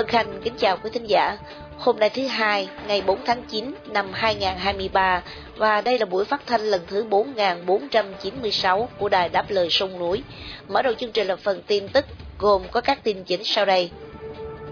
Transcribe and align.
Vân 0.00 0.08
Khanh 0.08 0.40
kính 0.44 0.54
chào 0.58 0.76
quý 0.76 0.90
thính 0.92 1.06
giả. 1.06 1.36
Hôm 1.78 1.98
nay 1.98 2.10
thứ 2.10 2.26
hai, 2.26 2.68
ngày 2.86 3.02
4 3.06 3.18
tháng 3.24 3.42
9 3.42 3.74
năm 3.86 4.12
2023 4.12 5.22
và 5.56 5.80
đây 5.80 5.98
là 5.98 6.04
buổi 6.04 6.24
phát 6.24 6.42
thanh 6.46 6.60
lần 6.60 6.80
thứ 6.86 7.04
4496 7.04 8.88
của 8.98 9.08
Đài 9.08 9.28
Đáp 9.28 9.50
Lời 9.50 9.68
Sông 9.70 9.98
Núi. 9.98 10.22
Mở 10.68 10.82
đầu 10.82 10.94
chương 10.94 11.12
trình 11.12 11.26
là 11.26 11.36
phần 11.36 11.62
tin 11.66 11.88
tức 11.88 12.04
gồm 12.38 12.62
có 12.70 12.80
các 12.80 13.04
tin 13.04 13.24
chính 13.24 13.44
sau 13.44 13.64
đây. 13.64 13.90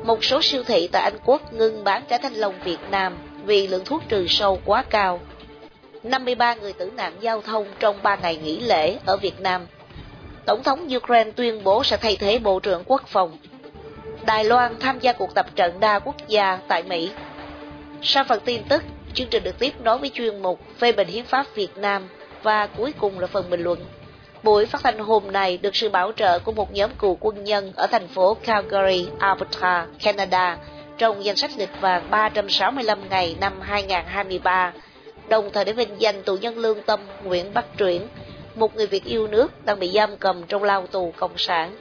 Một 0.05 0.25
số 0.25 0.43
siêu 0.43 0.63
thị 0.65 0.89
tại 0.93 1.03
Anh 1.03 1.19
Quốc 1.25 1.53
ngưng 1.53 1.85
bán 1.85 2.03
trái 2.09 2.19
thanh 2.19 2.35
long 2.35 2.55
Việt 2.65 2.81
Nam 2.91 3.19
vì 3.45 3.67
lượng 3.67 3.85
thuốc 3.85 4.03
trừ 4.09 4.27
sâu 4.29 4.61
quá 4.65 4.85
cao. 4.91 5.21
53 6.03 6.55
người 6.55 6.73
tử 6.73 6.91
nạn 6.97 7.13
giao 7.21 7.43
thông 7.43 7.67
trong 7.81 8.03
3 8.03 8.17
ngày 8.17 8.37
nghỉ 8.37 8.61
lễ 8.61 8.99
ở 9.07 9.17
Việt 9.17 9.41
Nam. 9.41 9.67
Tổng 10.47 10.63
thống 10.63 10.89
Ukraine 10.97 11.31
tuyên 11.31 11.65
bố 11.65 11.85
sẽ 11.85 11.97
thay 11.97 12.17
thế 12.17 12.39
Bộ 12.39 12.61
trưởng 12.61 12.83
Quốc 12.87 13.03
phòng 13.07 13.39
Đài 14.29 14.45
Loan 14.45 14.75
tham 14.81 14.99
gia 15.01 15.13
cuộc 15.13 15.35
tập 15.35 15.47
trận 15.57 15.81
đa 15.81 15.99
quốc 15.99 16.17
gia 16.29 16.59
tại 16.69 16.83
Mỹ. 16.83 17.11
Sau 18.03 18.25
phần 18.25 18.41
tin 18.45 18.63
tức, 18.69 18.83
chương 19.15 19.29
trình 19.31 19.43
được 19.43 19.59
tiếp 19.59 19.73
nối 19.83 19.99
với 19.99 20.11
chuyên 20.15 20.43
mục 20.43 20.61
phê 20.79 20.93
bình 20.93 21.09
hiến 21.09 21.25
pháp 21.25 21.47
Việt 21.55 21.77
Nam 21.77 22.09
và 22.43 22.67
cuối 22.67 22.93
cùng 22.99 23.21
là 23.21 23.27
phần 23.27 23.51
bình 23.51 23.61
luận. 23.61 23.79
Buổi 24.43 24.67
phát 24.67 24.81
thanh 24.83 24.99
hôm 24.99 25.33
nay 25.33 25.59
được 25.63 25.77
sự 25.77 25.89
bảo 25.89 26.13
trợ 26.17 26.39
của 26.39 26.53
một 26.53 26.73
nhóm 26.73 26.91
cựu 26.99 27.17
quân 27.21 27.45
nhân 27.45 27.73
ở 27.77 27.87
thành 27.87 28.09
phố 28.09 28.35
Calgary, 28.35 29.07
Alberta, 29.19 29.87
Canada, 30.03 30.59
trong 30.99 31.25
danh 31.25 31.37
sách 31.37 31.51
lịch 31.59 31.81
vàng 31.81 32.11
365 32.11 32.99
ngày 33.11 33.37
năm 33.41 33.61
2023, 33.61 34.73
đồng 35.29 35.51
thời 35.53 35.65
để 35.65 35.73
vinh 35.73 35.95
danh 35.99 36.23
tù 36.23 36.37
nhân 36.37 36.59
lương 36.59 36.83
tâm 36.83 37.01
Nguyễn 37.25 37.55
Bắc 37.55 37.65
Truyển, 37.79 38.03
một 38.55 38.77
người 38.77 38.87
Việt 38.87 39.05
yêu 39.05 39.27
nước 39.27 39.65
đang 39.65 39.79
bị 39.79 39.91
giam 39.95 40.17
cầm 40.17 40.43
trong 40.49 40.63
lao 40.63 40.87
tù 40.87 41.13
cộng 41.17 41.39
sản. 41.39 41.77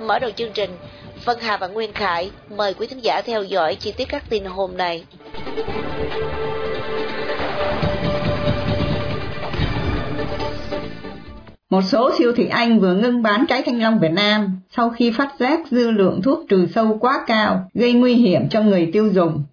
Mở 0.00 0.18
đầu 0.18 0.30
chương 0.30 0.52
trình, 0.52 0.76
Vân 1.24 1.36
Hà 1.40 1.56
và 1.56 1.66
Nguyên 1.66 1.92
Khải 1.92 2.30
mời 2.56 2.74
quý 2.74 2.86
thính 2.86 3.04
giả 3.04 3.22
theo 3.26 3.42
dõi 3.42 3.74
chi 3.74 3.92
tiết 3.96 4.08
các 4.08 4.24
tin 4.28 4.44
hôm 4.44 4.76
nay. 4.76 5.04
Một 11.70 11.82
số 11.82 12.10
siêu 12.18 12.32
thị 12.36 12.48
Anh 12.48 12.80
vừa 12.80 12.94
ngưng 12.94 13.22
bán 13.22 13.44
trái 13.48 13.62
thanh 13.62 13.80
long 13.80 13.98
Việt 13.98 14.12
Nam 14.12 14.60
sau 14.76 14.90
khi 14.90 15.10
phát 15.10 15.32
giác 15.38 15.60
dư 15.70 15.90
lượng 15.90 16.22
thuốc 16.22 16.44
trừ 16.48 16.66
sâu 16.74 16.98
quá 17.00 17.24
cao, 17.26 17.70
gây 17.74 17.92
nguy 17.92 18.14
hiểm 18.14 18.48
cho 18.48 18.62
người 18.62 18.90
tiêu 18.92 19.08
dùng. 19.12 19.44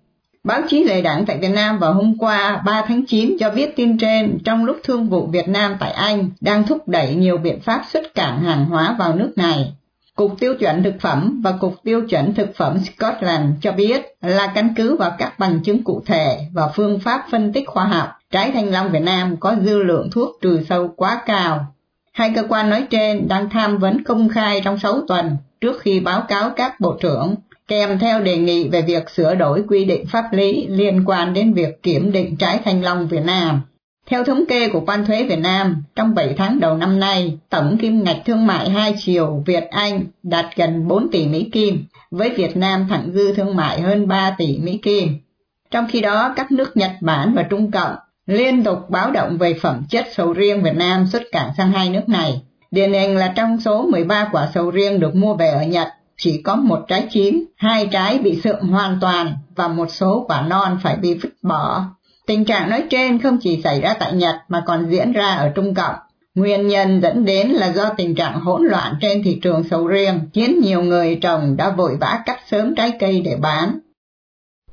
Báo 0.43 0.61
chí 0.67 0.83
lệ 0.83 1.01
đảng 1.01 1.25
tại 1.25 1.37
Việt 1.37 1.49
Nam 1.49 1.79
vào 1.79 1.93
hôm 1.93 2.17
qua 2.17 2.61
3 2.65 2.81
tháng 2.87 3.05
9 3.05 3.37
cho 3.39 3.49
biết 3.49 3.75
tin 3.75 3.97
trên 3.97 4.37
trong 4.45 4.65
lúc 4.65 4.77
thương 4.83 5.09
vụ 5.09 5.27
Việt 5.27 5.47
Nam 5.47 5.75
tại 5.79 5.91
Anh 5.91 6.29
đang 6.41 6.67
thúc 6.67 6.87
đẩy 6.87 7.15
nhiều 7.15 7.37
biện 7.37 7.59
pháp 7.59 7.81
xuất 7.89 8.13
cảng 8.15 8.43
hàng 8.43 8.65
hóa 8.65 8.95
vào 8.99 9.15
nước 9.15 9.31
này. 9.35 9.73
Cục 10.19 10.39
Tiêu 10.39 10.55
chuẩn 10.59 10.83
Thực 10.83 10.93
phẩm 11.01 11.41
và 11.43 11.51
Cục 11.51 11.75
Tiêu 11.83 12.01
chuẩn 12.09 12.33
Thực 12.33 12.55
phẩm 12.55 12.77
Scotland 12.79 13.45
cho 13.61 13.71
biết 13.71 14.01
là 14.21 14.51
căn 14.55 14.73
cứ 14.75 14.95
vào 14.95 15.11
các 15.17 15.39
bằng 15.39 15.59
chứng 15.63 15.83
cụ 15.83 16.01
thể 16.05 16.39
và 16.53 16.67
phương 16.75 16.99
pháp 16.99 17.25
phân 17.31 17.53
tích 17.53 17.67
khoa 17.67 17.85
học, 17.85 18.07
trái 18.31 18.51
thanh 18.51 18.71
long 18.71 18.91
Việt 18.91 18.99
Nam 18.99 19.37
có 19.37 19.55
dư 19.65 19.83
lượng 19.83 20.09
thuốc 20.11 20.29
trừ 20.41 20.59
sâu 20.69 20.93
quá 20.95 21.21
cao. 21.25 21.65
Hai 22.13 22.31
cơ 22.35 22.43
quan 22.49 22.69
nói 22.69 22.85
trên 22.89 23.27
đang 23.27 23.49
tham 23.49 23.77
vấn 23.77 24.03
công 24.03 24.29
khai 24.29 24.61
trong 24.63 24.79
6 24.79 25.01
tuần 25.07 25.37
trước 25.61 25.81
khi 25.81 25.99
báo 25.99 26.21
cáo 26.27 26.49
các 26.55 26.79
bộ 26.79 26.97
trưởng, 27.01 27.35
kèm 27.67 27.99
theo 27.99 28.21
đề 28.21 28.37
nghị 28.37 28.69
về 28.69 28.81
việc 28.81 29.09
sửa 29.09 29.35
đổi 29.35 29.63
quy 29.67 29.85
định 29.85 30.05
pháp 30.05 30.25
lý 30.31 30.67
liên 30.67 31.03
quan 31.05 31.33
đến 31.33 31.53
việc 31.53 31.83
kiểm 31.83 32.11
định 32.11 32.35
trái 32.35 32.59
thanh 32.65 32.83
long 32.83 33.07
Việt 33.07 33.25
Nam. 33.25 33.61
Theo 34.09 34.23
thống 34.23 34.45
kê 34.45 34.69
của 34.69 34.79
quan 34.87 35.05
thuế 35.05 35.23
Việt 35.23 35.39
Nam, 35.39 35.83
trong 35.95 36.15
7 36.15 36.33
tháng 36.37 36.59
đầu 36.59 36.77
năm 36.77 36.99
nay, 36.99 37.37
tổng 37.49 37.77
kim 37.77 38.03
ngạch 38.03 38.21
thương 38.25 38.45
mại 38.45 38.69
hai 38.69 38.95
chiều 38.99 39.43
Việt-Anh 39.45 40.05
đạt 40.23 40.45
gần 40.55 40.87
4 40.87 41.11
tỷ 41.11 41.27
Mỹ 41.27 41.49
Kim, 41.51 41.85
với 42.11 42.29
Việt 42.29 42.57
Nam 42.57 42.87
thặng 42.89 43.09
dư 43.13 43.33
thương 43.33 43.55
mại 43.55 43.81
hơn 43.81 44.07
3 44.07 44.35
tỷ 44.37 44.57
Mỹ 44.57 44.77
Kim. 44.77 45.17
Trong 45.71 45.87
khi 45.89 46.01
đó, 46.01 46.33
các 46.35 46.51
nước 46.51 46.77
Nhật 46.77 46.91
Bản 47.01 47.33
và 47.35 47.43
Trung 47.43 47.71
Cộng 47.71 47.95
liên 48.25 48.63
tục 48.63 48.89
báo 48.89 49.11
động 49.11 49.37
về 49.37 49.53
phẩm 49.53 49.83
chất 49.89 50.05
sầu 50.15 50.33
riêng 50.33 50.63
Việt 50.63 50.75
Nam 50.75 51.07
xuất 51.07 51.23
cảng 51.31 51.51
sang 51.57 51.71
hai 51.71 51.89
nước 51.89 52.09
này. 52.09 52.41
Điển 52.71 52.93
hình 52.93 53.17
là 53.17 53.33
trong 53.35 53.59
số 53.59 53.87
13 53.91 54.29
quả 54.31 54.49
sầu 54.53 54.71
riêng 54.71 54.99
được 54.99 55.15
mua 55.15 55.35
về 55.35 55.47
ở 55.47 55.63
Nhật, 55.63 55.87
chỉ 56.17 56.41
có 56.41 56.55
một 56.55 56.79
trái 56.87 57.07
chín, 57.11 57.43
hai 57.55 57.87
trái 57.91 58.19
bị 58.19 58.41
sượng 58.41 58.67
hoàn 58.67 58.97
toàn 59.01 59.33
và 59.55 59.67
một 59.67 59.91
số 59.91 60.25
quả 60.27 60.41
non 60.41 60.77
phải 60.83 60.95
bị 60.95 61.13
vứt 61.13 61.33
bỏ 61.41 61.85
Tình 62.29 62.45
trạng 62.45 62.69
nói 62.69 62.83
trên 62.89 63.19
không 63.19 63.37
chỉ 63.41 63.61
xảy 63.63 63.81
ra 63.81 63.93
tại 63.99 64.13
Nhật 64.13 64.35
mà 64.49 64.63
còn 64.65 64.89
diễn 64.89 65.11
ra 65.11 65.27
ở 65.27 65.51
Trung 65.55 65.73
Cộng. 65.73 65.95
Nguyên 66.35 66.67
nhân 66.67 67.01
dẫn 67.01 67.25
đến 67.25 67.47
là 67.47 67.71
do 67.71 67.89
tình 67.97 68.15
trạng 68.15 68.39
hỗn 68.39 68.63
loạn 68.63 68.93
trên 69.01 69.23
thị 69.23 69.39
trường 69.43 69.63
sầu 69.63 69.87
riêng, 69.87 70.19
khiến 70.33 70.59
nhiều 70.63 70.81
người 70.81 71.19
trồng 71.21 71.57
đã 71.57 71.69
vội 71.69 71.97
vã 72.01 72.19
cắt 72.25 72.39
sớm 72.45 72.75
trái 72.75 72.91
cây 72.99 73.21
để 73.25 73.37
bán. 73.41 73.79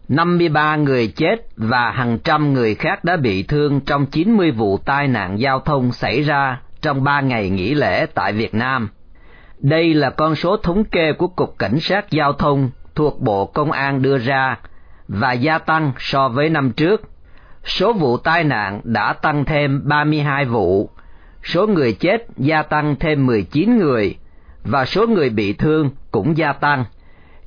53 0.08 0.76
người 0.76 1.12
chết 1.16 1.36
và 1.56 1.90
hàng 1.90 2.18
trăm 2.24 2.52
người 2.52 2.74
khác 2.74 3.04
đã 3.04 3.16
bị 3.16 3.42
thương 3.42 3.80
trong 3.80 4.06
90 4.06 4.50
vụ 4.50 4.78
tai 4.78 5.08
nạn 5.08 5.40
giao 5.40 5.60
thông 5.60 5.92
xảy 5.92 6.22
ra 6.22 6.60
trong 6.80 7.04
3 7.04 7.20
ngày 7.20 7.50
nghỉ 7.50 7.74
lễ 7.74 8.06
tại 8.14 8.32
Việt 8.32 8.54
Nam. 8.54 8.88
Đây 9.58 9.94
là 9.94 10.10
con 10.10 10.34
số 10.34 10.56
thống 10.56 10.84
kê 10.84 11.12
của 11.18 11.28
Cục 11.28 11.58
Cảnh 11.58 11.80
sát 11.80 12.10
Giao 12.10 12.32
thông 12.32 12.70
thuộc 12.94 13.20
Bộ 13.20 13.46
Công 13.46 13.72
an 13.72 14.02
đưa 14.02 14.18
ra 14.18 14.58
và 15.08 15.32
gia 15.32 15.58
tăng 15.58 15.92
so 15.98 16.28
với 16.28 16.50
năm 16.50 16.72
trước 16.72 17.02
số 17.66 17.93
vụ 17.93 18.16
tai 18.16 18.44
nạn 18.44 18.81
đã 18.84 19.12
tăng 19.12 19.44
thêm 19.44 19.88
32 19.88 20.44
vụ, 20.44 20.91
số 21.44 21.66
người 21.66 21.93
chết 21.93 22.27
gia 22.37 22.62
tăng 22.62 22.97
thêm 23.00 23.27
19 23.27 23.78
người 23.78 24.16
và 24.65 24.84
số 24.84 25.06
người 25.06 25.31
bị 25.31 25.53
thương 25.53 25.91
cũng 26.10 26.37
gia 26.37 26.53
tăng. 26.53 26.84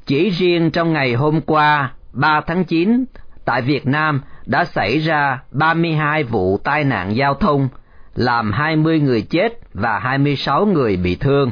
Chỉ 0.06 0.30
riêng 0.30 0.72
trong 0.72 0.94
ngày 0.94 1.13
hôm 1.13 1.41
qua, 1.41 1.94
3 2.13 2.41
tháng 2.47 2.63
9, 2.63 3.06
tại 3.46 3.62
Việt 3.62 3.88
Nam 3.88 4.22
đã 4.46 4.66
xảy 4.66 5.00
ra 5.00 5.40
32 5.52 6.24
vụ 6.24 6.57
tai 6.57 6.84
nạn 6.84 7.16
giao 7.16 7.34
thông, 7.34 7.69
làm 8.16 8.51
20 8.51 9.00
người 9.00 9.22
chết 9.22 9.74
và 9.74 10.00
26 10.00 10.66
người 10.66 10.97
bị 10.97 11.16
thương. 11.16 11.51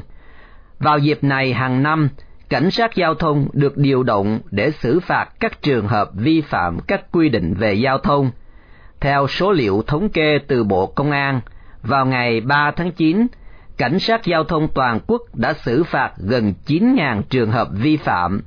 Vào 0.80 0.98
dịp 0.98 1.24
này 1.24 1.54
hàng 1.54 1.84
năm, 1.84 2.10
cảnh 2.50 2.72
sát 2.72 2.96
giao 2.96 3.14
thông 3.14 3.48
được 3.54 3.78
điều 3.78 4.04
động 4.04 4.40
để 4.52 4.72
xử 4.72 5.00
phạt 5.00 5.30
các 5.40 5.62
trường 5.62 5.88
hợp 5.88 6.10
vi 6.14 6.42
phạm 6.42 6.80
các 6.80 7.12
quy 7.12 7.30
định 7.30 7.54
về 7.54 7.74
giao 7.74 7.98
thông 7.98 8.32
theo 9.02 9.28
số 9.28 9.52
liệu 9.52 9.84
thống 9.88 10.10
kê 10.10 10.40
từ 10.48 10.64
Bộ 10.64 10.86
Công 10.86 11.12
an, 11.12 11.42
vào 11.82 12.06
ngày 12.06 12.42
3 12.42 12.72
tháng 12.72 12.92
9, 12.92 13.28
cảnh 13.78 14.00
sát 14.00 14.26
giao 14.26 14.44
thông 14.44 14.68
toàn 14.68 15.00
quốc 15.08 15.22
đã 15.34 15.54
xử 15.54 15.84
phạt 15.84 16.12
gần 16.18 16.54
9.000 16.68 17.22
trường 17.30 17.52
hợp 17.52 17.68
vi 17.72 17.98
phạm, 17.98 18.42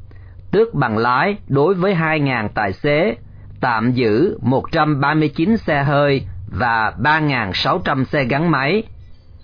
tước 0.50 0.74
bằng 0.74 0.98
lái 0.98 1.36
đối 1.48 1.74
với 1.74 1.94
2.000 1.94 2.48
tài 2.54 2.72
xế, 2.72 3.16
tạm 3.60 3.92
giữ 3.92 4.38
139 4.42 5.56
xe 5.56 5.82
hơi 5.82 6.22
và 6.58 6.92
3.600 7.02 8.04
xe 8.04 8.24
gắn 8.24 8.50
máy. 8.50 8.82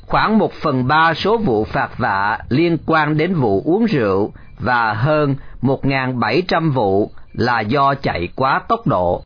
Khoảng 0.07 0.39
1 0.39 0.53
phần 0.53 0.87
3 0.87 1.15
số 1.15 1.39
vụ 1.39 1.65
phạt 1.65 1.99
vạ 1.99 2.39
liên 2.49 2.79
quan 2.87 3.17
đến 3.17 3.35
vụ 3.35 3.63
uống 3.65 3.85
rượu 3.85 4.33
và 4.59 4.93
hơn 4.93 5.37
1.700 5.63 6.73
vụ 6.73 7.11
là 7.33 7.61
do 7.61 7.95
chạy 7.95 8.29
quá 8.37 8.61
tốc 8.69 8.87
độ. 8.87 9.23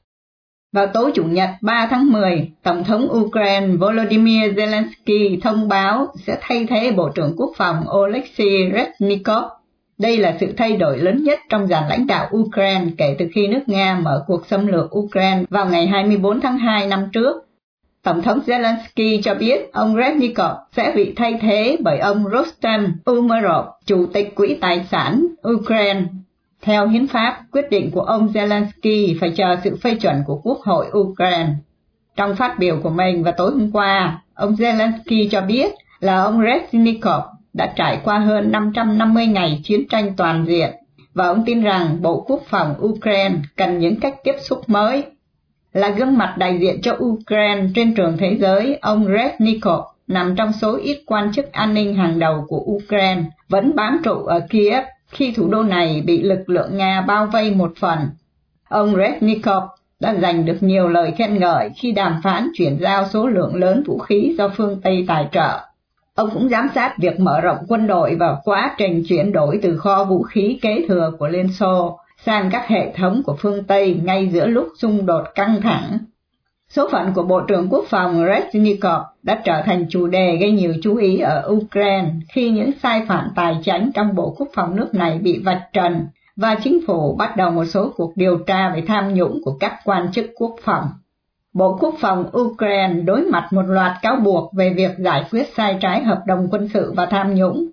Vào 0.72 0.86
tối 0.86 1.12
Chủ 1.14 1.24
nhật 1.24 1.50
3 1.60 1.86
tháng 1.90 2.12
10, 2.12 2.50
Tổng 2.62 2.84
thống 2.84 3.08
Ukraine 3.12 3.66
Volodymyr 3.66 4.44
Zelensky 4.56 5.40
thông 5.40 5.68
báo 5.68 6.06
sẽ 6.26 6.38
thay 6.40 6.66
thế 6.70 6.92
Bộ 6.92 7.08
trưởng 7.14 7.34
Quốc 7.36 7.50
phòng 7.56 7.84
Oleksiy 7.90 8.70
Reznikov. 8.72 9.48
Đây 9.98 10.16
là 10.16 10.36
sự 10.40 10.52
thay 10.56 10.76
đổi 10.76 10.98
lớn 10.98 11.22
nhất 11.22 11.38
trong 11.48 11.66
dàn 11.66 11.88
lãnh 11.88 12.06
đạo 12.06 12.28
Ukraine 12.36 12.86
kể 12.98 13.16
từ 13.18 13.26
khi 13.34 13.46
nước 13.46 13.60
Nga 13.66 14.00
mở 14.02 14.24
cuộc 14.26 14.46
xâm 14.46 14.66
lược 14.66 14.98
Ukraine 14.98 15.42
vào 15.50 15.66
ngày 15.66 15.86
24 15.86 16.40
tháng 16.40 16.58
2 16.58 16.86
năm 16.86 17.08
trước. 17.12 17.36
Tổng 18.02 18.22
thống 18.22 18.40
Zelensky 18.46 19.22
cho 19.22 19.34
biết 19.34 19.72
ông 19.72 19.96
Reznikov 19.96 20.56
sẽ 20.76 20.92
bị 20.96 21.12
thay 21.16 21.38
thế 21.40 21.76
bởi 21.80 21.98
ông 21.98 22.24
Rostam 22.32 22.92
Umerov, 23.10 23.66
Chủ 23.86 24.06
tịch 24.06 24.34
Quỹ 24.34 24.54
Tài 24.54 24.86
sản 24.90 25.26
Ukraine 25.48 26.02
theo 26.62 26.88
hiến 26.88 27.06
pháp, 27.06 27.40
quyết 27.52 27.70
định 27.70 27.90
của 27.90 28.00
ông 28.00 28.26
Zelensky 28.26 29.16
phải 29.20 29.32
chờ 29.36 29.56
sự 29.64 29.76
phê 29.82 29.94
chuẩn 29.94 30.22
của 30.26 30.40
Quốc 30.44 30.58
hội 30.60 30.86
Ukraine. 30.98 31.48
Trong 32.16 32.36
phát 32.36 32.58
biểu 32.58 32.80
của 32.82 32.90
mình 32.90 33.22
vào 33.22 33.34
tối 33.36 33.50
hôm 33.50 33.70
qua, 33.72 34.22
ông 34.34 34.54
Zelensky 34.54 35.28
cho 35.30 35.40
biết 35.40 35.72
là 36.00 36.22
ông 36.22 36.40
Reznikov 36.40 37.22
đã 37.52 37.72
trải 37.76 38.00
qua 38.04 38.18
hơn 38.18 38.52
550 38.52 39.26
ngày 39.26 39.60
chiến 39.64 39.88
tranh 39.88 40.16
toàn 40.16 40.44
diện 40.48 40.70
và 41.14 41.26
ông 41.26 41.44
tin 41.46 41.62
rằng 41.62 42.02
Bộ 42.02 42.24
Quốc 42.26 42.42
phòng 42.46 42.74
Ukraine 42.84 43.34
cần 43.56 43.78
những 43.78 44.00
cách 44.00 44.14
tiếp 44.24 44.34
xúc 44.40 44.68
mới. 44.68 45.04
Là 45.72 45.88
gương 45.88 46.18
mặt 46.18 46.34
đại 46.38 46.58
diện 46.60 46.80
cho 46.82 46.96
Ukraine 46.98 47.68
trên 47.74 47.94
trường 47.94 48.16
thế 48.16 48.36
giới, 48.40 48.78
ông 48.80 49.06
Reznikov 49.06 49.84
nằm 50.06 50.34
trong 50.36 50.52
số 50.52 50.76
ít 50.76 51.02
quan 51.06 51.32
chức 51.32 51.52
an 51.52 51.74
ninh 51.74 51.94
hàng 51.94 52.18
đầu 52.18 52.44
của 52.48 52.60
Ukraine, 52.66 53.22
vẫn 53.48 53.76
bám 53.76 54.00
trụ 54.04 54.24
ở 54.24 54.40
Kiev 54.50 54.84
khi 55.10 55.32
thủ 55.36 55.48
đô 55.48 55.62
này 55.62 56.02
bị 56.06 56.22
lực 56.22 56.50
lượng 56.50 56.76
Nga 56.76 57.00
bao 57.00 57.26
vây 57.26 57.54
một 57.54 57.72
phần. 57.80 57.98
Ông 58.68 58.94
Reznikov 58.94 59.66
đã 60.00 60.14
giành 60.14 60.44
được 60.44 60.56
nhiều 60.60 60.88
lời 60.88 61.12
khen 61.18 61.38
ngợi 61.38 61.70
khi 61.76 61.92
đàm 61.92 62.20
phán 62.22 62.48
chuyển 62.54 62.78
giao 62.80 63.06
số 63.08 63.26
lượng 63.26 63.54
lớn 63.54 63.82
vũ 63.86 63.98
khí 63.98 64.34
do 64.38 64.48
phương 64.56 64.80
Tây 64.80 65.04
tài 65.08 65.28
trợ. 65.32 65.60
Ông 66.14 66.30
cũng 66.30 66.48
giám 66.48 66.68
sát 66.74 66.94
việc 66.98 67.20
mở 67.20 67.40
rộng 67.40 67.58
quân 67.68 67.86
đội 67.86 68.14
và 68.14 68.36
quá 68.44 68.74
trình 68.78 69.02
chuyển 69.08 69.32
đổi 69.32 69.58
từ 69.62 69.76
kho 69.76 70.04
vũ 70.04 70.22
khí 70.22 70.58
kế 70.62 70.84
thừa 70.88 71.12
của 71.18 71.28
Liên 71.28 71.52
Xô 71.52 71.98
sang 72.26 72.50
các 72.52 72.68
hệ 72.68 72.92
thống 72.96 73.22
của 73.26 73.36
phương 73.40 73.64
Tây 73.64 74.00
ngay 74.04 74.28
giữa 74.32 74.46
lúc 74.46 74.68
xung 74.78 75.06
đột 75.06 75.24
căng 75.34 75.60
thẳng. 75.62 75.98
Số 76.70 76.88
phận 76.92 77.12
của 77.14 77.22
Bộ 77.22 77.40
trưởng 77.40 77.68
Quốc 77.70 77.84
phòng 77.88 78.24
Reznikov 78.24 79.04
đã 79.22 79.40
trở 79.44 79.62
thành 79.64 79.86
chủ 79.88 80.06
đề 80.06 80.36
gây 80.40 80.50
nhiều 80.50 80.74
chú 80.82 80.96
ý 80.96 81.18
ở 81.18 81.48
Ukraine 81.48 82.10
khi 82.28 82.50
những 82.50 82.70
sai 82.82 83.06
phạm 83.08 83.28
tài 83.34 83.56
chính 83.64 83.90
trong 83.94 84.14
Bộ 84.14 84.34
Quốc 84.38 84.48
phòng 84.54 84.76
nước 84.76 84.94
này 84.94 85.18
bị 85.18 85.42
vạch 85.44 85.62
trần 85.72 86.06
và 86.36 86.54
chính 86.54 86.86
phủ 86.86 87.16
bắt 87.18 87.36
đầu 87.36 87.50
một 87.50 87.64
số 87.64 87.92
cuộc 87.96 88.16
điều 88.16 88.38
tra 88.38 88.72
về 88.74 88.82
tham 88.86 89.14
nhũng 89.14 89.40
của 89.44 89.56
các 89.60 89.74
quan 89.84 90.12
chức 90.12 90.26
quốc 90.36 90.56
phòng. 90.64 90.84
Bộ 91.52 91.76
Quốc 91.80 91.94
phòng 92.00 92.30
Ukraine 92.38 93.00
đối 93.04 93.20
mặt 93.20 93.48
một 93.50 93.62
loạt 93.68 93.92
cáo 94.02 94.16
buộc 94.16 94.52
về 94.54 94.72
việc 94.76 94.98
giải 94.98 95.24
quyết 95.30 95.52
sai 95.56 95.78
trái 95.80 96.02
hợp 96.02 96.22
đồng 96.26 96.48
quân 96.50 96.68
sự 96.74 96.92
và 96.96 97.06
tham 97.06 97.34
nhũng. 97.34 97.66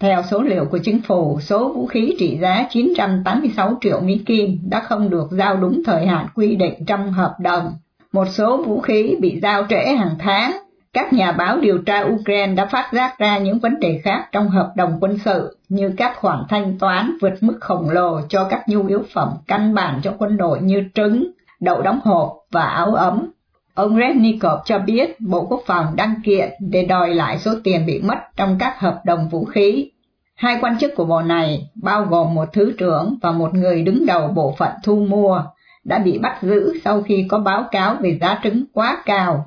Theo 0.00 0.22
số 0.30 0.42
liệu 0.42 0.64
của 0.64 0.78
chính 0.78 1.02
phủ, 1.02 1.40
số 1.40 1.72
vũ 1.72 1.86
khí 1.86 2.16
trị 2.18 2.38
giá 2.40 2.66
986 2.70 3.78
triệu 3.80 4.00
Mỹ 4.00 4.22
Kim 4.26 4.58
đã 4.70 4.80
không 4.80 5.10
được 5.10 5.28
giao 5.30 5.56
đúng 5.56 5.82
thời 5.86 6.06
hạn 6.06 6.26
quy 6.34 6.56
định 6.56 6.84
trong 6.86 7.12
hợp 7.12 7.34
đồng. 7.40 7.72
Một 8.12 8.28
số 8.28 8.62
vũ 8.62 8.80
khí 8.80 9.16
bị 9.20 9.40
giao 9.42 9.66
trễ 9.68 9.94
hàng 9.94 10.14
tháng. 10.18 10.52
Các 10.92 11.12
nhà 11.12 11.32
báo 11.32 11.60
điều 11.60 11.78
tra 11.78 12.00
Ukraine 12.00 12.54
đã 12.54 12.66
phát 12.66 12.90
giác 12.92 13.18
ra 13.18 13.38
những 13.38 13.58
vấn 13.58 13.80
đề 13.80 14.00
khác 14.04 14.28
trong 14.32 14.48
hợp 14.48 14.72
đồng 14.76 14.98
quân 15.00 15.18
sự, 15.24 15.56
như 15.68 15.92
các 15.96 16.16
khoản 16.16 16.38
thanh 16.48 16.78
toán 16.78 17.16
vượt 17.20 17.32
mức 17.40 17.58
khổng 17.60 17.90
lồ 17.90 18.20
cho 18.28 18.46
các 18.50 18.68
nhu 18.68 18.86
yếu 18.86 19.02
phẩm 19.14 19.28
căn 19.46 19.74
bản 19.74 20.00
cho 20.02 20.14
quân 20.18 20.36
đội 20.36 20.60
như 20.60 20.84
trứng, 20.94 21.30
đậu 21.60 21.82
đóng 21.82 22.00
hộp 22.04 22.32
và 22.50 22.62
áo 22.62 22.94
ấm. 22.94 23.30
Ông 23.74 23.96
Rednikov 23.96 24.60
cho 24.64 24.78
biết 24.78 25.20
Bộ 25.20 25.46
Quốc 25.50 25.62
phòng 25.66 25.86
đăng 25.96 26.14
kiện 26.24 26.50
để 26.60 26.84
đòi 26.84 27.14
lại 27.14 27.38
số 27.38 27.54
tiền 27.64 27.86
bị 27.86 28.00
mất 28.02 28.18
trong 28.36 28.56
các 28.58 28.80
hợp 28.80 29.00
đồng 29.04 29.28
vũ 29.28 29.44
khí. 29.44 29.90
Hai 30.34 30.58
quan 30.60 30.78
chức 30.78 30.94
của 30.96 31.04
bộ 31.04 31.20
này, 31.22 31.68
bao 31.82 32.04
gồm 32.04 32.34
một 32.34 32.48
thứ 32.52 32.72
trưởng 32.78 33.18
và 33.22 33.30
một 33.30 33.54
người 33.54 33.82
đứng 33.82 34.06
đầu 34.06 34.28
bộ 34.28 34.54
phận 34.58 34.72
thu 34.84 34.96
mua, 35.08 35.42
đã 35.88 35.98
bị 35.98 36.18
bắt 36.18 36.38
giữ 36.42 36.72
sau 36.84 37.02
khi 37.02 37.26
có 37.28 37.38
báo 37.38 37.64
cáo 37.70 37.96
về 38.00 38.18
giá 38.20 38.38
trứng 38.42 38.64
quá 38.72 39.02
cao. 39.04 39.46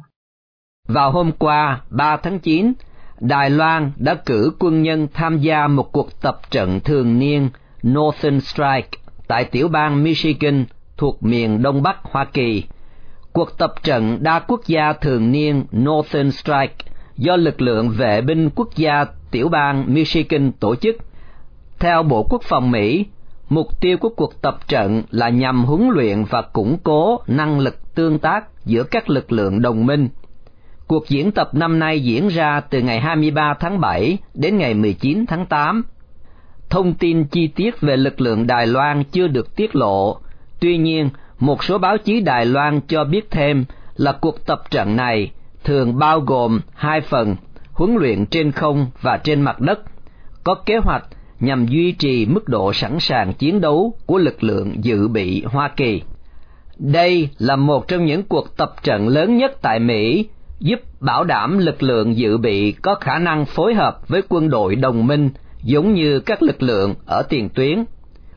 Vào 0.87 1.11
hôm 1.11 1.31
qua, 1.39 1.81
3 1.89 2.17
tháng 2.17 2.39
9, 2.39 2.73
Đài 3.19 3.49
Loan 3.49 3.91
đã 3.97 4.15
cử 4.15 4.51
quân 4.59 4.83
nhân 4.83 5.07
tham 5.13 5.37
gia 5.37 5.67
một 5.67 5.91
cuộc 5.91 6.21
tập 6.21 6.39
trận 6.51 6.79
thường 6.79 7.19
niên 7.19 7.49
Northern 7.87 8.39
Strike 8.39 8.89
tại 9.27 9.45
tiểu 9.45 9.67
bang 9.67 10.03
Michigan 10.03 10.65
thuộc 10.97 11.23
miền 11.23 11.61
Đông 11.61 11.83
Bắc 11.83 11.97
Hoa 12.03 12.25
Kỳ. 12.25 12.63
Cuộc 13.33 13.57
tập 13.57 13.73
trận 13.83 14.23
đa 14.23 14.39
quốc 14.39 14.61
gia 14.67 14.93
thường 14.93 15.31
niên 15.31 15.65
Northern 15.77 16.31
Strike 16.31 16.75
do 17.17 17.35
lực 17.35 17.61
lượng 17.61 17.89
vệ 17.89 18.21
binh 18.21 18.49
quốc 18.55 18.75
gia 18.75 19.05
tiểu 19.31 19.49
bang 19.49 19.93
Michigan 19.93 20.51
tổ 20.51 20.75
chức. 20.75 20.95
Theo 21.79 22.03
Bộ 22.03 22.23
Quốc 22.29 22.41
phòng 22.43 22.71
Mỹ, 22.71 23.05
mục 23.51 23.81
tiêu 23.81 23.97
của 23.97 24.09
cuộc 24.09 24.41
tập 24.41 24.57
trận 24.67 25.03
là 25.09 25.29
nhằm 25.29 25.65
huấn 25.65 25.89
luyện 25.93 26.23
và 26.23 26.41
củng 26.41 26.77
cố 26.83 27.19
năng 27.27 27.59
lực 27.59 27.95
tương 27.95 28.19
tác 28.19 28.65
giữa 28.65 28.83
các 28.83 29.09
lực 29.09 29.31
lượng 29.31 29.61
đồng 29.61 29.85
minh. 29.85 30.09
Cuộc 30.87 31.07
diễn 31.07 31.31
tập 31.31 31.49
năm 31.53 31.79
nay 31.79 32.03
diễn 32.03 32.27
ra 32.27 32.59
từ 32.59 32.81
ngày 32.81 32.99
23 32.99 33.53
tháng 33.59 33.79
7 33.79 34.17
đến 34.33 34.57
ngày 34.57 34.73
19 34.73 35.25
tháng 35.27 35.45
8. 35.45 35.83
Thông 36.69 36.93
tin 36.93 37.23
chi 37.23 37.47
tiết 37.47 37.81
về 37.81 37.97
lực 37.97 38.21
lượng 38.21 38.47
Đài 38.47 38.67
Loan 38.67 39.03
chưa 39.03 39.27
được 39.27 39.55
tiết 39.55 39.75
lộ, 39.75 40.17
tuy 40.59 40.77
nhiên 40.77 41.09
một 41.39 41.63
số 41.63 41.77
báo 41.77 41.97
chí 41.97 42.19
Đài 42.19 42.45
Loan 42.45 42.79
cho 42.87 43.03
biết 43.03 43.31
thêm 43.31 43.65
là 43.95 44.11
cuộc 44.11 44.45
tập 44.45 44.61
trận 44.71 44.95
này 44.95 45.31
thường 45.63 45.99
bao 45.99 46.19
gồm 46.19 46.61
hai 46.75 47.01
phần, 47.01 47.35
huấn 47.73 47.95
luyện 47.95 48.25
trên 48.25 48.51
không 48.51 48.87
và 49.01 49.17
trên 49.17 49.41
mặt 49.41 49.59
đất, 49.59 49.79
có 50.43 50.55
kế 50.55 50.77
hoạch 50.77 51.03
nhằm 51.41 51.65
duy 51.65 51.91
trì 51.91 52.25
mức 52.25 52.47
độ 52.47 52.73
sẵn 52.73 52.99
sàng 52.99 53.33
chiến 53.33 53.61
đấu 53.61 53.93
của 54.05 54.17
lực 54.17 54.43
lượng 54.43 54.83
dự 54.83 55.07
bị 55.07 55.43
Hoa 55.45 55.71
Kỳ. 55.77 56.01
Đây 56.77 57.29
là 57.37 57.55
một 57.55 57.87
trong 57.87 58.05
những 58.05 58.23
cuộc 58.23 58.57
tập 58.57 58.73
trận 58.83 59.07
lớn 59.07 59.37
nhất 59.37 59.61
tại 59.61 59.79
Mỹ, 59.79 60.25
giúp 60.59 60.79
bảo 60.99 61.23
đảm 61.23 61.57
lực 61.57 61.83
lượng 61.83 62.17
dự 62.17 62.37
bị 62.37 62.71
có 62.71 62.95
khả 62.95 63.19
năng 63.19 63.45
phối 63.45 63.73
hợp 63.73 64.07
với 64.07 64.21
quân 64.29 64.49
đội 64.49 64.75
đồng 64.75 65.07
minh 65.07 65.29
giống 65.63 65.93
như 65.93 66.19
các 66.19 66.43
lực 66.43 66.63
lượng 66.63 66.95
ở 67.05 67.23
tiền 67.29 67.49
tuyến. 67.49 67.83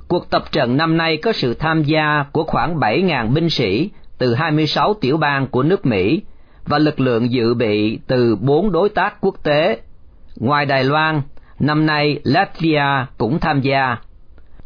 Cuộc 0.08 0.30
tập 0.30 0.44
trận 0.52 0.76
năm 0.76 0.96
nay 0.96 1.16
có 1.16 1.32
sự 1.32 1.54
tham 1.54 1.82
gia 1.82 2.24
của 2.32 2.44
khoảng 2.44 2.76
7.000 2.76 3.32
binh 3.34 3.50
sĩ 3.50 3.90
từ 4.18 4.34
26 4.34 4.94
tiểu 4.94 5.16
bang 5.16 5.46
của 5.46 5.62
nước 5.62 5.86
Mỹ 5.86 6.22
và 6.66 6.78
lực 6.78 7.00
lượng 7.00 7.32
dự 7.32 7.54
bị 7.54 7.98
từ 8.06 8.36
bốn 8.36 8.72
đối 8.72 8.88
tác 8.88 9.20
quốc 9.20 9.34
tế. 9.44 9.80
Ngoài 10.36 10.66
Đài 10.66 10.84
Loan, 10.84 11.22
năm 11.58 11.86
nay 11.86 12.20
Latvia 12.24 13.06
cũng 13.18 13.40
tham 13.40 13.60
gia. 13.60 13.96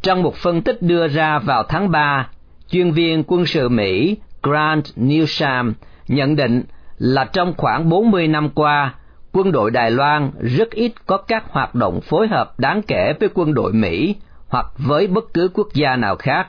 Trong 0.01 0.23
một 0.23 0.35
phân 0.35 0.61
tích 0.61 0.81
đưa 0.81 1.07
ra 1.07 1.39
vào 1.39 1.63
tháng 1.63 1.91
3, 1.91 2.27
chuyên 2.69 2.91
viên 2.91 3.23
quân 3.27 3.45
sự 3.45 3.69
Mỹ 3.69 4.17
Grant 4.43 4.83
Newsham 4.95 5.73
nhận 6.07 6.35
định 6.35 6.63
là 6.97 7.25
trong 7.25 7.53
khoảng 7.57 7.89
40 7.89 8.27
năm 8.27 8.49
qua, 8.49 8.93
quân 9.31 9.51
đội 9.51 9.71
Đài 9.71 9.91
Loan 9.91 10.31
rất 10.39 10.71
ít 10.71 10.91
có 11.05 11.17
các 11.17 11.43
hoạt 11.49 11.75
động 11.75 12.01
phối 12.01 12.27
hợp 12.27 12.59
đáng 12.59 12.81
kể 12.81 13.13
với 13.19 13.29
quân 13.33 13.53
đội 13.53 13.73
Mỹ 13.73 14.15
hoặc 14.47 14.65
với 14.77 15.07
bất 15.07 15.33
cứ 15.33 15.49
quốc 15.53 15.67
gia 15.73 15.95
nào 15.95 16.15
khác. 16.15 16.47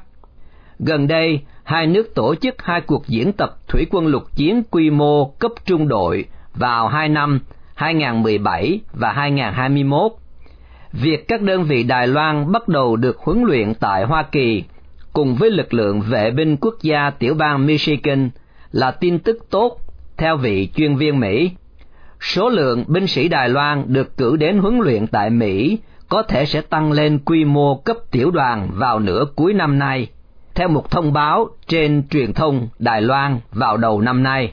Gần 0.78 1.08
đây, 1.08 1.40
hai 1.64 1.86
nước 1.86 2.14
tổ 2.14 2.34
chức 2.34 2.62
hai 2.62 2.80
cuộc 2.80 3.06
diễn 3.06 3.32
tập 3.32 3.50
thủy 3.68 3.86
quân 3.90 4.06
lục 4.06 4.36
chiến 4.36 4.62
quy 4.70 4.90
mô 4.90 5.24
cấp 5.24 5.52
trung 5.64 5.88
đội 5.88 6.24
vào 6.54 6.88
hai 6.88 7.08
năm 7.08 7.40
2017 7.74 8.80
và 8.92 9.12
2021. 9.12 10.12
Việc 10.92 11.28
các 11.28 11.42
đơn 11.42 11.64
vị 11.64 11.82
Đài 11.82 12.06
Loan 12.06 12.52
bắt 12.52 12.68
đầu 12.68 12.96
được 12.96 13.18
huấn 13.18 13.42
luyện 13.42 13.74
tại 13.74 14.04
Hoa 14.04 14.22
Kỳ 14.22 14.64
cùng 15.12 15.34
với 15.34 15.50
lực 15.50 15.74
lượng 15.74 16.00
vệ 16.00 16.30
binh 16.30 16.56
quốc 16.56 16.74
gia 16.82 17.10
tiểu 17.10 17.34
bang 17.34 17.66
Michigan 17.66 18.30
là 18.72 18.90
tin 18.90 19.18
tức 19.18 19.36
tốt 19.50 19.76
theo 20.16 20.36
vị 20.36 20.68
chuyên 20.74 20.96
viên 20.96 21.20
Mỹ. 21.20 21.50
Số 22.20 22.48
lượng 22.48 22.84
binh 22.88 23.06
sĩ 23.06 23.28
Đài 23.28 23.48
Loan 23.48 23.84
được 23.86 24.16
cử 24.16 24.36
đến 24.36 24.58
huấn 24.58 24.78
luyện 24.78 25.06
tại 25.06 25.30
Mỹ 25.30 25.78
có 26.08 26.22
thể 26.22 26.46
sẽ 26.46 26.60
tăng 26.60 26.92
lên 26.92 27.18
quy 27.18 27.44
mô 27.44 27.74
cấp 27.74 27.96
tiểu 28.10 28.30
đoàn 28.30 28.70
vào 28.74 28.98
nửa 28.98 29.24
cuối 29.36 29.54
năm 29.54 29.78
nay, 29.78 30.06
theo 30.54 30.68
một 30.68 30.90
thông 30.90 31.12
báo 31.12 31.48
trên 31.66 32.02
truyền 32.10 32.32
thông 32.32 32.68
Đài 32.78 33.02
Loan 33.02 33.40
vào 33.52 33.76
đầu 33.76 34.00
năm 34.00 34.22
nay. 34.22 34.52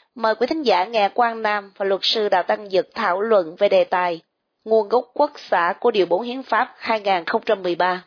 mời 0.15 0.35
quý 0.35 0.47
thính 0.47 0.65
giả 0.65 0.85
nghe 0.85 1.09
Quang 1.13 1.41
Nam 1.41 1.71
và 1.77 1.85
luật 1.85 2.01
sư 2.03 2.29
Đào 2.29 2.43
Tăng 2.43 2.69
Dực 2.69 2.89
thảo 2.95 3.21
luận 3.21 3.55
về 3.59 3.69
đề 3.69 3.83
tài 3.83 4.21
Nguồn 4.65 4.89
gốc 4.89 5.05
quốc 5.13 5.31
xã 5.35 5.73
của 5.79 5.91
Điều 5.91 6.05
4 6.05 6.21
Hiến 6.21 6.43
pháp 6.43 6.73
2013. 6.77 8.03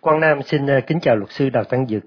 Quang 0.00 0.20
Nam 0.20 0.42
xin 0.42 0.66
ờ, 0.66 0.80
kính 0.86 1.00
chào 1.00 1.16
luật 1.16 1.30
sư 1.30 1.50
Đào 1.50 1.64
Tăng 1.64 1.86
Dực. 1.88 2.02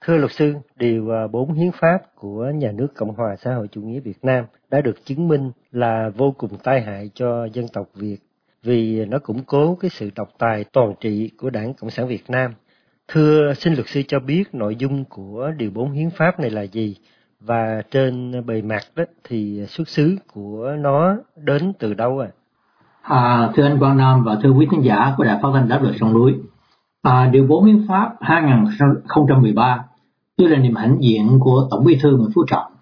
Thưa 0.00 0.16
luật 0.16 0.32
sư, 0.32 0.54
Điều 0.76 1.08
ờ, 1.08 1.28
4 1.28 1.52
Hiến 1.52 1.70
pháp 1.72 1.98
của 2.14 2.52
Nhà 2.54 2.72
nước 2.72 2.88
Cộng 2.96 3.14
hòa 3.14 3.36
xã 3.36 3.54
hội 3.54 3.68
chủ 3.72 3.80
nghĩa 3.80 4.00
Việt 4.00 4.18
Nam 4.24 4.44
đã 4.70 4.80
được 4.80 5.04
chứng 5.04 5.28
minh 5.28 5.52
là 5.72 6.10
vô 6.16 6.34
cùng 6.38 6.58
tai 6.62 6.80
hại 6.80 7.10
cho 7.14 7.48
dân 7.52 7.68
tộc 7.72 7.86
Việt 7.94 8.18
vì 8.62 9.04
nó 9.04 9.18
củng 9.18 9.44
cố 9.44 9.78
cái 9.80 9.90
sự 9.90 10.10
độc 10.14 10.28
tài 10.38 10.64
toàn 10.72 10.94
trị 11.00 11.30
của 11.38 11.50
Đảng 11.50 11.74
Cộng 11.74 11.90
sản 11.90 12.08
Việt 12.08 12.30
Nam. 12.30 12.54
Thưa 13.08 13.54
xin 13.54 13.74
luật 13.74 13.86
sư 13.88 14.02
cho 14.08 14.20
biết 14.20 14.44
nội 14.52 14.76
dung 14.76 15.04
của 15.04 15.50
Điều 15.56 15.70
4 15.70 15.92
Hiến 15.92 16.10
pháp 16.10 16.40
này 16.40 16.50
là 16.50 16.62
gì 16.62 16.96
và 17.40 17.82
trên 17.90 18.42
bề 18.46 18.62
mặt 18.62 18.82
đó 18.96 19.04
thì 19.24 19.66
xuất 19.68 19.88
xứ 19.88 20.16
của 20.32 20.76
nó 20.78 21.16
đến 21.36 21.72
từ 21.78 21.94
đâu 21.94 22.18
ạ? 22.18 22.28
À? 22.28 22.38
À, 23.08 23.50
thưa 23.54 23.62
anh 23.62 23.78
Quang 23.78 23.96
Nam 23.96 24.24
và 24.24 24.38
thưa 24.42 24.50
quý 24.50 24.66
khán 24.70 24.80
giả 24.80 25.14
của 25.16 25.24
Đài 25.24 25.38
Phát 25.42 25.48
thanh 25.54 25.68
Đáp 25.68 25.82
lời 25.82 25.96
sông 26.00 26.12
núi, 26.12 26.34
à, 27.02 27.28
Điều 27.32 27.46
4 27.46 27.64
Hiến 27.64 27.86
pháp 27.88 28.16
2013 28.20 29.84
tuy 30.36 30.46
là 30.46 30.58
niềm 30.58 30.74
hãnh 30.74 30.96
diện 31.00 31.38
của 31.40 31.68
Tổng 31.70 31.84
bí 31.84 31.98
thư 32.02 32.16
Nguyễn 32.16 32.30
Phú 32.34 32.44
Trọng 32.48 32.72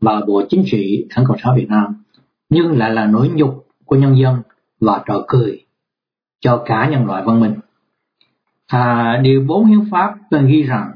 và 0.00 0.20
Bộ 0.26 0.42
Chính 0.48 0.62
trị 0.66 1.06
Đảng 1.16 1.24
Cộng 1.24 1.38
sản 1.44 1.56
Việt 1.56 1.68
Nam, 1.68 2.02
nhưng 2.48 2.78
lại 2.78 2.90
là 2.90 3.06
nỗi 3.06 3.28
nhục 3.28 3.66
của 3.84 3.96
nhân 3.96 4.18
dân 4.18 4.42
và 4.80 5.02
trò 5.06 5.24
cười 5.28 5.64
cho 6.40 6.62
cả 6.66 6.88
nhân 6.90 7.06
loại 7.06 7.22
văn 7.26 7.40
minh. 7.40 7.54
À, 8.66 9.20
điều 9.22 9.44
4 9.46 9.66
hiến 9.66 9.80
pháp 9.90 10.14
từng 10.30 10.46
ghi 10.46 10.62
rằng 10.62 10.92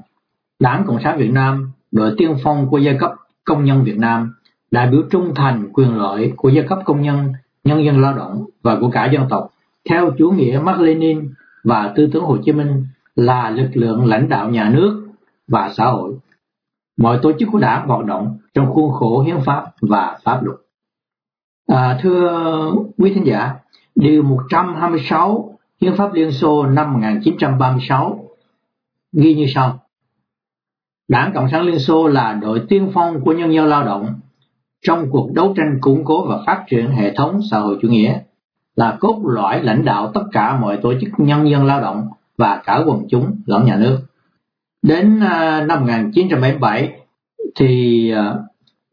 Đảng 0.60 0.84
Cộng 0.86 1.02
sản 1.04 1.18
Việt 1.18 1.30
Nam, 1.30 1.70
đội 1.96 2.14
tiên 2.16 2.36
phong 2.42 2.68
của 2.70 2.78
giai 2.78 2.96
cấp 3.00 3.12
công 3.44 3.64
nhân 3.64 3.84
Việt 3.84 3.98
Nam, 3.98 4.34
đại 4.70 4.90
biểu 4.90 5.02
trung 5.10 5.32
thành 5.34 5.68
quyền 5.72 5.96
lợi 5.96 6.32
của 6.36 6.48
giai 6.48 6.66
cấp 6.68 6.78
công 6.84 7.02
nhân, 7.02 7.32
nhân 7.64 7.84
dân 7.84 8.00
lao 8.00 8.14
động 8.14 8.44
và 8.62 8.76
của 8.80 8.90
cả 8.90 9.10
dân 9.12 9.26
tộc, 9.30 9.50
theo 9.90 10.10
chủ 10.18 10.30
nghĩa 10.30 10.60
Mark 10.62 10.80
Lenin 10.80 11.28
và 11.64 11.92
tư 11.96 12.08
tưởng 12.12 12.24
Hồ 12.24 12.36
Chí 12.44 12.52
Minh 12.52 12.86
là 13.16 13.50
lực 13.50 13.70
lượng 13.74 14.04
lãnh 14.04 14.28
đạo 14.28 14.50
nhà 14.50 14.70
nước 14.70 15.06
và 15.48 15.70
xã 15.76 15.84
hội. 15.84 16.14
Mọi 16.96 17.18
tổ 17.22 17.32
chức 17.38 17.48
của 17.52 17.58
đảng 17.58 17.88
hoạt 17.88 18.04
động 18.04 18.38
trong 18.54 18.72
khuôn 18.72 18.92
khổ 18.92 19.22
hiến 19.22 19.36
pháp 19.44 19.64
và 19.80 20.18
pháp 20.24 20.42
luật. 20.44 20.58
À, 21.66 21.98
thưa 22.02 22.72
quý 22.98 23.12
thính 23.14 23.26
giả, 23.26 23.54
Điều 23.94 24.22
126 24.22 25.58
Hiến 25.80 25.96
pháp 25.96 26.14
Liên 26.14 26.32
Xô 26.32 26.66
năm 26.66 26.92
1936 26.92 28.24
ghi 29.12 29.34
như 29.34 29.46
sau. 29.54 29.85
Đảng 31.08 31.32
Cộng 31.34 31.48
sản 31.50 31.62
Liên 31.62 31.78
Xô 31.78 32.08
là 32.08 32.32
đội 32.32 32.62
tiên 32.68 32.90
phong 32.94 33.20
của 33.20 33.32
nhân 33.32 33.54
dân 33.54 33.66
lao 33.66 33.84
động 33.84 34.06
trong 34.82 35.10
cuộc 35.10 35.32
đấu 35.32 35.54
tranh 35.56 35.78
củng 35.80 36.04
cố 36.04 36.26
và 36.26 36.38
phát 36.46 36.64
triển 36.68 36.90
hệ 36.90 37.14
thống 37.14 37.40
xã 37.50 37.58
hội 37.58 37.78
chủ 37.82 37.88
nghĩa, 37.88 38.18
là 38.76 38.96
cốt 39.00 39.20
lõi 39.24 39.62
lãnh 39.62 39.84
đạo 39.84 40.10
tất 40.14 40.22
cả 40.32 40.56
mọi 40.56 40.76
tổ 40.76 40.94
chức 41.00 41.10
nhân 41.18 41.50
dân 41.50 41.66
lao 41.66 41.80
động 41.80 42.08
và 42.38 42.62
cả 42.64 42.82
quần 42.86 43.06
chúng 43.08 43.36
lẫn 43.46 43.64
nhà 43.64 43.76
nước. 43.76 43.98
Đến 44.82 45.20
à, 45.20 45.64
năm 45.68 45.80
1977 45.80 47.00
thì 47.54 48.10
à, 48.10 48.34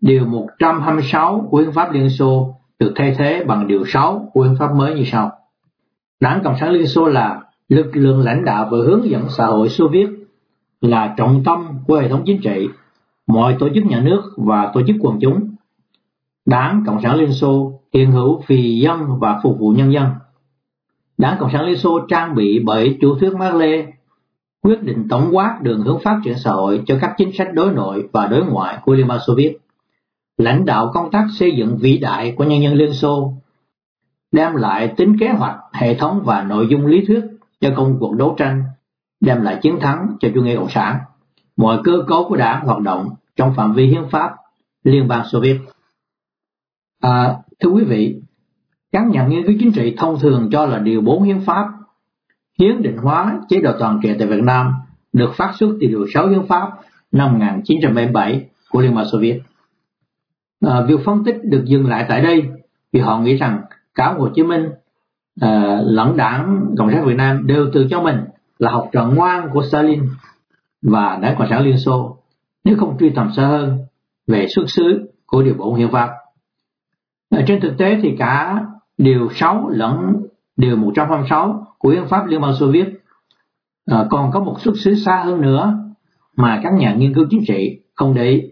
điều 0.02 0.26
126 0.26 1.48
của 1.50 1.58
Hiến 1.58 1.72
pháp 1.72 1.92
Liên 1.92 2.10
Xô 2.10 2.56
được 2.80 2.94
thay 2.96 3.16
thế 3.18 3.44
bằng 3.44 3.68
điều 3.68 3.86
6 3.86 4.30
của 4.34 4.42
hiến 4.42 4.56
pháp 4.60 4.76
mới 4.76 4.96
như 4.96 5.04
sau. 5.06 5.32
Đảng 6.20 6.42
Cộng 6.44 6.58
sản 6.60 6.72
Liên 6.72 6.88
Xô 6.88 7.08
là 7.08 7.42
lực 7.70 7.92
lượng 7.94 8.24
lãnh 8.26 8.46
đạo 8.46 8.68
và 8.72 8.78
hướng 8.78 9.10
dẫn 9.10 9.26
xã 9.30 9.46
hội 9.46 9.70
Xô 9.70 9.88
Viết 9.88 10.23
là 10.84 11.14
trọng 11.18 11.44
tâm 11.46 11.68
của 11.88 12.00
hệ 12.00 12.10
thống 12.10 12.24
chính 12.26 12.42
trị, 12.42 12.68
mọi 13.28 13.56
tổ 13.60 13.70
chức 13.76 13.86
nhà 13.86 14.00
nước 14.00 14.22
và 14.38 14.72
tổ 14.74 14.82
chức 14.88 14.96
quần 15.00 15.20
chúng. 15.22 15.56
Đảng 16.46 16.84
Cộng 16.86 17.02
sản 17.02 17.16
Liên 17.16 17.34
Xô 17.34 17.80
hiện 17.94 18.12
hữu 18.12 18.42
vì 18.48 18.80
dân 18.80 19.20
và 19.20 19.40
phục 19.44 19.60
vụ 19.60 19.70
nhân 19.70 19.94
dân. 19.94 20.06
Đảng 21.18 21.38
Cộng 21.40 21.52
sản 21.54 21.66
Liên 21.66 21.78
Xô 21.78 22.00
trang 22.10 22.36
bị 22.36 22.60
bởi 22.66 22.98
chủ 23.02 23.16
thuyết 23.20 23.36
Mác 23.36 23.56
Lê 23.56 23.86
quyết 24.64 24.84
định 24.84 25.08
tổng 25.10 25.36
quát 25.36 25.60
đường 25.62 25.82
hướng 25.82 26.00
phát 26.00 26.20
triển 26.24 26.38
xã 26.38 26.52
hội 26.52 26.84
cho 26.86 26.98
các 27.02 27.14
chính 27.18 27.32
sách 27.32 27.54
đối 27.54 27.74
nội 27.74 28.10
và 28.12 28.28
đối 28.28 28.46
ngoại 28.46 28.78
của 28.84 28.94
Liên 28.94 29.08
bang 29.08 29.20
Xô 29.28 29.34
Viết 29.38 29.58
lãnh 30.38 30.66
đạo 30.66 30.92
công 30.94 31.12
tác 31.12 31.28
xây 31.40 31.52
dựng 31.58 31.78
vĩ 31.78 31.98
đại 31.98 32.34
của 32.38 32.44
nhân 32.44 32.64
dân 32.64 32.74
Liên 32.74 32.94
Xô, 32.94 33.34
đem 34.32 34.56
lại 34.56 34.94
tính 34.98 35.18
kế 35.20 35.28
hoạch, 35.28 35.56
hệ 35.74 35.96
thống 35.96 36.22
và 36.26 36.44
nội 36.44 36.68
dung 36.70 36.86
lý 36.86 37.06
thuyết 37.06 37.22
cho 37.62 37.74
công 37.76 37.98
cuộc 38.00 38.16
đấu 38.16 38.36
tranh, 38.38 38.64
đem 39.24 39.42
lại 39.42 39.60
chiến 39.62 39.80
thắng 39.80 40.16
cho 40.20 40.30
chủ 40.36 40.42
nghĩa 40.42 40.56
cộng 40.56 40.70
sản. 40.70 41.00
Mọi 41.58 41.82
cơ 41.84 41.92
cấu 42.08 42.26
của 42.30 42.36
đảng 42.36 42.66
hoạt 42.66 42.80
động 42.80 43.10
trong 43.36 43.54
phạm 43.56 43.74
vi 43.74 43.88
hiến 43.88 44.10
pháp 44.12 44.36
Liên 44.84 45.08
bang 45.08 45.26
Xô 45.32 45.40
Viết. 45.40 45.60
À, 47.02 47.36
thưa 47.60 47.70
quý 47.70 47.84
vị, 47.84 48.22
các 48.92 49.08
nhà 49.08 49.28
nghiên 49.28 49.48
cứu 49.48 49.56
chính 49.60 49.72
trị 49.72 49.96
thông 49.98 50.20
thường 50.20 50.50
cho 50.52 50.66
là 50.66 50.80
điều 50.80 51.02
4 51.02 51.24
hiến 51.24 51.42
pháp 51.46 51.68
hiến 52.60 52.82
định 52.82 52.98
hóa 52.98 53.40
chế 53.50 53.62
độ 53.62 53.72
toàn 53.80 54.00
trị 54.04 54.10
tại 54.20 54.28
Việt 54.28 54.44
Nam 54.44 54.74
được 55.14 55.34
phát 55.38 55.54
xuất 55.60 55.70
từ 55.82 55.88
điều 55.88 56.06
6 56.14 56.28
hiến 56.28 56.48
pháp 56.48 56.70
năm 57.12 57.34
1977 57.34 58.46
của 58.70 58.82
Liên 58.82 58.96
bang 58.96 59.06
Xô 59.12 59.20
Viết 59.20 59.42
à, 60.66 60.82
việc 60.88 61.00
phân 61.06 61.24
tích 61.24 61.38
được 61.44 61.64
dừng 61.66 61.90
lại 61.90 62.06
tại 62.10 62.22
đây 62.22 62.44
vì 62.92 63.00
họ 63.00 63.20
nghĩ 63.20 63.38
rằng 63.38 63.62
cả 63.96 64.14
Hồ 64.14 64.30
Chí 64.36 64.44
Minh 64.44 64.70
à, 65.42 65.80
lẫn 65.84 66.18
đảng 66.18 66.66
Cộng 66.78 66.92
sản 66.92 67.06
Việt 67.06 67.16
Nam 67.16 67.48
đều 67.48 67.70
tự 67.74 67.88
cho 67.90 68.02
mình 68.02 68.18
là 68.60 68.72
học 68.72 68.90
trò 68.92 69.08
ngoan 69.08 69.50
của 69.54 69.64
Stalin 69.64 70.04
và 70.82 71.20
đảng 71.22 71.36
Cộng 71.38 71.50
sản 71.50 71.62
Liên 71.62 71.78
Xô 71.78 72.18
nếu 72.64 72.78
không 72.80 72.98
truy 73.00 73.10
tầm 73.16 73.32
xa 73.36 73.48
hơn 73.48 73.78
về 74.28 74.48
xuất 74.48 74.64
xứ 74.68 75.12
của 75.26 75.44
điều 75.44 75.54
bộ 75.54 75.74
hiến 75.74 75.92
pháp. 75.92 76.10
Ở 77.30 77.44
trên 77.48 77.62
thực 77.62 77.78
tế 77.78 78.00
thì 78.02 78.16
cả 78.20 78.66
điều 78.98 79.30
6 79.30 79.70
lẫn 79.70 80.24
điều 80.58 80.76
126 80.76 81.68
của 81.78 81.90
hiến 81.90 82.08
pháp 82.08 82.26
Liên 82.26 82.42
bang 82.42 82.54
Xô 82.54 82.68
Viết 82.72 82.86
à, 83.86 84.06
còn 84.10 84.32
có 84.32 84.40
một 84.40 84.62
xuất 84.62 84.74
xứ 84.78 84.96
xa 84.96 85.24
hơn 85.26 85.42
nữa 85.42 85.74
mà 86.36 86.60
các 86.64 86.74
nhà 86.74 86.94
nghiên 86.94 87.14
cứu 87.14 87.26
chính 87.30 87.44
trị 87.48 87.80
không 87.96 88.14
để 88.14 88.24
ý. 88.24 88.52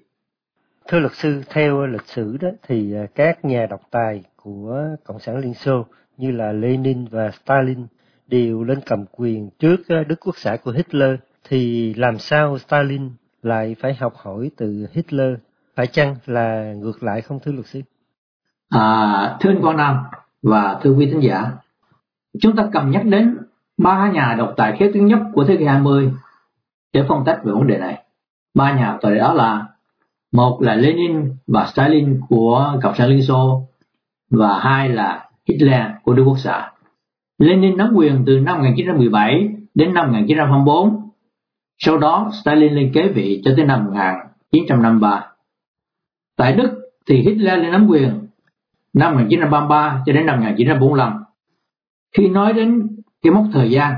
Thưa 0.88 1.00
luật 1.00 1.14
sư, 1.14 1.42
theo 1.50 1.86
lịch 1.86 2.06
sử 2.06 2.38
đó 2.38 2.50
thì 2.68 2.94
ờ, 2.94 3.06
các 3.16 3.46
nhà 3.46 3.66
độc 3.70 3.82
tài 3.92 4.24
của 4.36 4.86
Cộng 5.04 5.20
sản 5.20 5.38
Liên 5.38 5.54
Xô 5.54 5.86
như 6.18 6.32
là 6.32 6.52
Lenin 6.52 7.06
và 7.06 7.32
Stalin 7.32 7.86
đều 8.32 8.64
lên 8.64 8.80
cầm 8.86 9.06
quyền 9.12 9.50
trước 9.60 9.78
ờ, 9.88 10.04
Đức 10.04 10.20
Quốc 10.20 10.36
xã 10.38 10.58
của 10.64 10.72
Hitler 10.72 11.16
thì 11.50 11.94
làm 11.94 12.18
sao 12.18 12.58
Stalin 12.58 13.10
lại 13.44 13.76
phải 13.80 13.94
học 13.94 14.14
hỏi 14.16 14.52
từ 14.58 14.88
Hitler? 14.92 15.34
Phải 15.76 15.88
chăng 15.88 16.16
là 16.26 16.74
ngược 16.74 17.04
lại 17.04 17.22
không 17.22 17.40
thưa 17.44 17.52
luật 17.52 17.66
sư? 17.66 17.82
À, 18.70 19.38
thưa 19.40 19.50
anh 19.50 19.62
Quang 19.62 19.78
Nam 19.78 19.98
và 20.44 20.80
thưa 20.82 20.92
quý 20.92 21.06
thính 21.12 21.24
giả, 21.24 21.52
chúng 22.42 22.56
ta 22.56 22.70
cần 22.74 22.92
nhắc 22.92 23.06
đến 23.06 23.38
ba 23.78 24.12
nhà 24.12 24.36
độc 24.38 24.54
tài 24.58 24.76
khét 24.78 24.92
tiếng 24.94 25.06
nhất 25.06 25.20
của 25.34 25.44
thế 25.44 25.58
kỷ 25.58 25.66
20 25.66 26.12
để 26.94 27.04
phân 27.10 27.24
tích 27.26 27.38
về 27.44 27.52
vấn 27.52 27.68
đề 27.68 27.78
này. 27.78 28.04
Ba 28.56 28.74
nhà 28.74 28.92
độc 28.92 29.00
tài 29.02 29.16
đó 29.16 29.34
là 29.34 29.66
một 30.32 30.62
là 30.62 30.76
Lenin 30.76 31.34
và 31.48 31.66
Stalin 31.66 32.22
của 32.30 32.80
Cộng 32.84 32.96
sản 32.96 33.10
Liên 33.10 33.24
Xô 33.24 33.68
và 34.30 34.60
hai 34.60 34.90
là 34.90 35.30
Hitler 35.48 35.86
của 36.04 36.14
Đức 36.14 36.24
Quốc 36.24 36.38
xã. 36.40 36.71
Lenin 37.42 37.78
nắm 37.78 37.92
quyền 37.96 38.24
từ 38.26 38.40
năm 38.40 38.58
1917 38.58 39.50
đến 39.74 39.94
năm 39.94 40.08
1924, 40.08 41.10
sau 41.78 41.98
đó 41.98 42.32
Stalin 42.42 42.74
lên 42.74 42.92
kế 42.94 43.08
vị 43.08 43.42
cho 43.46 43.54
tới 43.56 43.66
năm 43.66 43.86
1953. 43.86 45.28
Tại 46.38 46.54
Đức 46.56 46.70
thì 47.08 47.22
Hitler 47.22 47.60
lên 47.60 47.72
nắm 47.72 47.88
quyền 47.90 48.28
năm 48.94 49.14
1933 49.14 50.04
cho 50.06 50.14
đến 50.14 50.26
năm 50.26 50.40
1945. 50.40 51.24
Khi 52.18 52.28
nói 52.28 52.54
đến 52.54 52.88
cái 53.22 53.34
mốc 53.34 53.46
thời 53.54 53.70
gian 53.70 53.94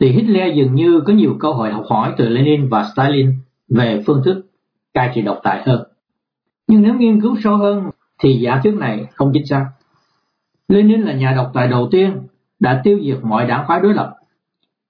thì 0.00 0.08
Hitler 0.08 0.56
dường 0.56 0.74
như 0.74 1.00
có 1.06 1.12
nhiều 1.12 1.36
cơ 1.40 1.52
hội 1.52 1.70
học 1.70 1.84
hỏi 1.88 2.14
từ 2.16 2.28
Lenin 2.28 2.68
và 2.68 2.88
Stalin 2.92 3.32
về 3.68 4.02
phương 4.06 4.22
thức 4.24 4.50
cai 4.94 5.10
trị 5.14 5.22
độc 5.22 5.40
tài 5.42 5.62
hơn. 5.66 5.82
Nhưng 6.66 6.82
nếu 6.82 6.94
nghiên 6.94 7.20
cứu 7.20 7.36
sâu 7.44 7.56
hơn 7.56 7.90
thì 8.22 8.32
giả 8.32 8.60
thuyết 8.62 8.74
này 8.74 9.06
không 9.14 9.30
chính 9.34 9.46
xác. 9.46 9.66
Lenin 10.70 11.00
là 11.00 11.12
nhà 11.12 11.32
độc 11.36 11.50
tài 11.54 11.68
đầu 11.68 11.88
tiên 11.90 12.22
đã 12.60 12.80
tiêu 12.84 12.98
diệt 13.04 13.18
mọi 13.22 13.46
đảng 13.46 13.64
phái 13.68 13.80
đối 13.80 13.94
lập, 13.94 14.16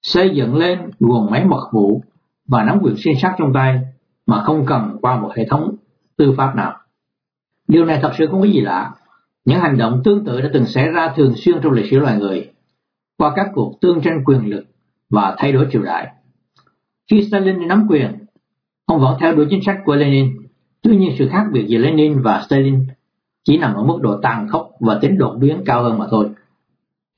xây 0.03 0.31
dựng 0.31 0.57
lên 0.57 0.91
nguồn 1.01 1.31
máy 1.31 1.45
mật 1.45 1.69
vụ 1.73 2.03
và 2.47 2.65
nắm 2.65 2.79
quyền 2.83 2.97
sinh 2.97 3.21
sát 3.23 3.35
trong 3.39 3.53
tay 3.53 3.81
mà 4.27 4.43
không 4.43 4.67
cần 4.67 4.97
qua 5.01 5.21
một 5.21 5.33
hệ 5.37 5.47
thống 5.51 5.75
tư 6.17 6.35
pháp 6.37 6.57
nào. 6.57 6.77
Điều 7.69 7.85
này 7.85 7.99
thật 8.03 8.13
sự 8.19 8.27
không 8.27 8.41
có 8.41 8.47
gì 8.47 8.61
lạ. 8.61 8.95
Những 9.45 9.61
hành 9.61 9.79
động 9.79 10.01
tương 10.05 10.25
tự 10.25 10.41
đã 10.41 10.51
từng 10.53 10.65
xảy 10.65 10.89
ra 10.89 11.13
thường 11.17 11.35
xuyên 11.37 11.61
trong 11.63 11.73
lịch 11.73 11.91
sử 11.91 11.99
loài 11.99 12.19
người 12.19 12.51
qua 13.19 13.33
các 13.37 13.47
cuộc 13.55 13.79
tương 13.81 14.01
tranh 14.01 14.25
quyền 14.25 14.47
lực 14.47 14.65
và 15.11 15.35
thay 15.39 15.53
đổi 15.53 15.67
triều 15.73 15.83
đại. 15.83 16.09
Khi 17.11 17.25
Stalin 17.25 17.69
nắm 17.69 17.87
quyền, 17.89 18.21
Ông 18.91 19.01
vẫn 19.01 19.17
theo 19.21 19.35
đuổi 19.35 19.47
chính 19.51 19.63
sách 19.63 19.79
của 19.85 19.95
Lenin. 19.95 20.37
Tuy 20.83 20.97
nhiên 20.97 21.15
sự 21.19 21.29
khác 21.29 21.45
biệt 21.53 21.65
giữa 21.67 21.79
Lenin 21.79 22.23
và 22.23 22.43
Stalin 22.47 22.87
chỉ 23.51 23.59
nằm 23.59 23.75
ở 23.75 23.83
mức 23.83 23.99
độ 24.03 24.21
tàn 24.23 24.49
khốc 24.49 24.71
và 24.81 24.99
tính 25.01 25.19
đột 25.19 25.37
biến 25.41 25.63
cao 25.67 25.83
hơn 25.83 25.99
mà 25.99 26.07
thôi. 26.11 26.29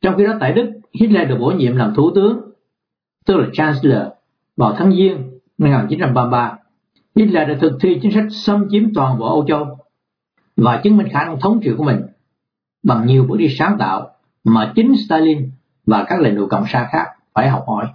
Trong 0.02 0.14
khi 0.16 0.24
đó 0.24 0.32
tại 0.40 0.52
Đức 0.52 0.72
Hitler 1.00 1.28
được 1.28 1.36
bổ 1.40 1.50
nhiệm 1.50 1.76
làm 1.76 1.94
thủ 1.94 2.10
tướng, 2.14 2.40
tức 3.26 3.36
là 3.36 3.46
Chancellor, 3.52 4.02
vào 4.56 4.74
tháng 4.78 4.92
Giêng 4.92 5.16
năm 5.58 5.72
1933. 5.72 6.58
Hitler 7.16 7.48
đã 7.48 7.54
thực 7.60 7.72
thi 7.80 7.98
chính 8.02 8.12
sách 8.12 8.24
xâm 8.30 8.66
chiếm 8.70 8.94
toàn 8.94 9.18
bộ 9.18 9.26
Âu 9.26 9.44
Châu 9.48 9.78
và 10.56 10.80
chứng 10.84 10.96
minh 10.96 11.08
khả 11.12 11.24
năng 11.24 11.40
thống 11.40 11.60
trị 11.62 11.70
của 11.76 11.84
mình 11.84 12.00
bằng 12.82 13.06
nhiều 13.06 13.24
bước 13.28 13.36
đi 13.36 13.48
sáng 13.48 13.76
tạo 13.78 14.10
mà 14.44 14.72
chính 14.76 14.92
Stalin 15.06 15.50
và 15.86 16.04
các 16.08 16.20
lãnh 16.20 16.36
đạo 16.36 16.46
cộng 16.50 16.64
sản 16.66 16.86
khác 16.92 17.06
phải 17.34 17.48
học 17.48 17.64
hỏi. 17.66 17.86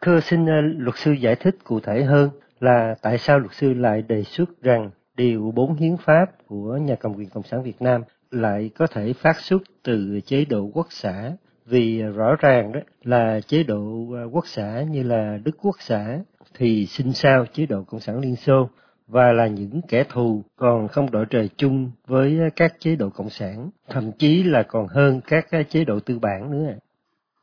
Thưa 0.00 0.20
xin 0.20 0.46
ờ, 0.46 0.60
luật 0.60 0.96
sư 0.96 1.12
giải 1.12 1.34
thích 1.34 1.56
cụ 1.64 1.80
thể 1.80 2.04
hơn 2.04 2.30
là 2.60 2.94
tại 3.02 3.18
sao 3.18 3.38
luật 3.38 3.52
sư 3.52 3.74
lại 3.74 4.02
đề 4.02 4.22
xuất 4.22 4.62
rằng 4.62 4.90
điều 5.16 5.52
4 5.54 5.74
hiến 5.74 5.96
pháp 5.96 6.26
của 6.46 6.76
nhà 6.76 6.94
cầm 6.94 7.14
quyền 7.14 7.28
Cộng 7.28 7.42
sản 7.42 7.62
Việt 7.62 7.82
Nam 7.82 8.02
lại 8.30 8.70
có 8.78 8.86
thể 8.86 9.12
phát 9.12 9.40
xuất 9.40 9.62
từ 9.82 10.20
chế 10.26 10.44
độ 10.44 10.70
quốc 10.74 10.86
xã 10.90 11.32
vì 11.66 12.02
rõ 12.02 12.36
ràng 12.40 12.72
đó 12.72 12.80
là 13.02 13.40
chế 13.40 13.62
độ 13.62 14.06
à, 14.16 14.22
quốc 14.32 14.46
xã 14.46 14.82
như 14.90 15.02
là 15.02 15.38
Đức 15.44 15.56
Quốc 15.62 15.76
xã 15.80 16.18
thì 16.54 16.86
sinh 16.86 17.12
sao 17.12 17.44
chế 17.52 17.66
độ 17.66 17.82
Cộng 17.82 18.00
sản 18.00 18.20
Liên 18.20 18.36
Xô 18.36 18.68
và 19.08 19.32
là 19.32 19.46
những 19.46 19.80
kẻ 19.88 20.04
thù 20.08 20.42
còn 20.56 20.88
không 20.88 21.10
đội 21.10 21.26
trời 21.30 21.50
chung 21.56 21.90
với 22.06 22.38
các 22.56 22.80
chế 22.80 22.96
độ 22.96 23.10
cộng 23.10 23.30
sản, 23.30 23.70
thậm 23.88 24.10
chí 24.18 24.42
là 24.42 24.62
còn 24.62 24.86
hơn 24.88 25.20
các 25.26 25.50
à, 25.50 25.62
chế 25.62 25.84
độ 25.84 26.00
tư 26.00 26.18
bản 26.18 26.50
nữa. 26.50 26.72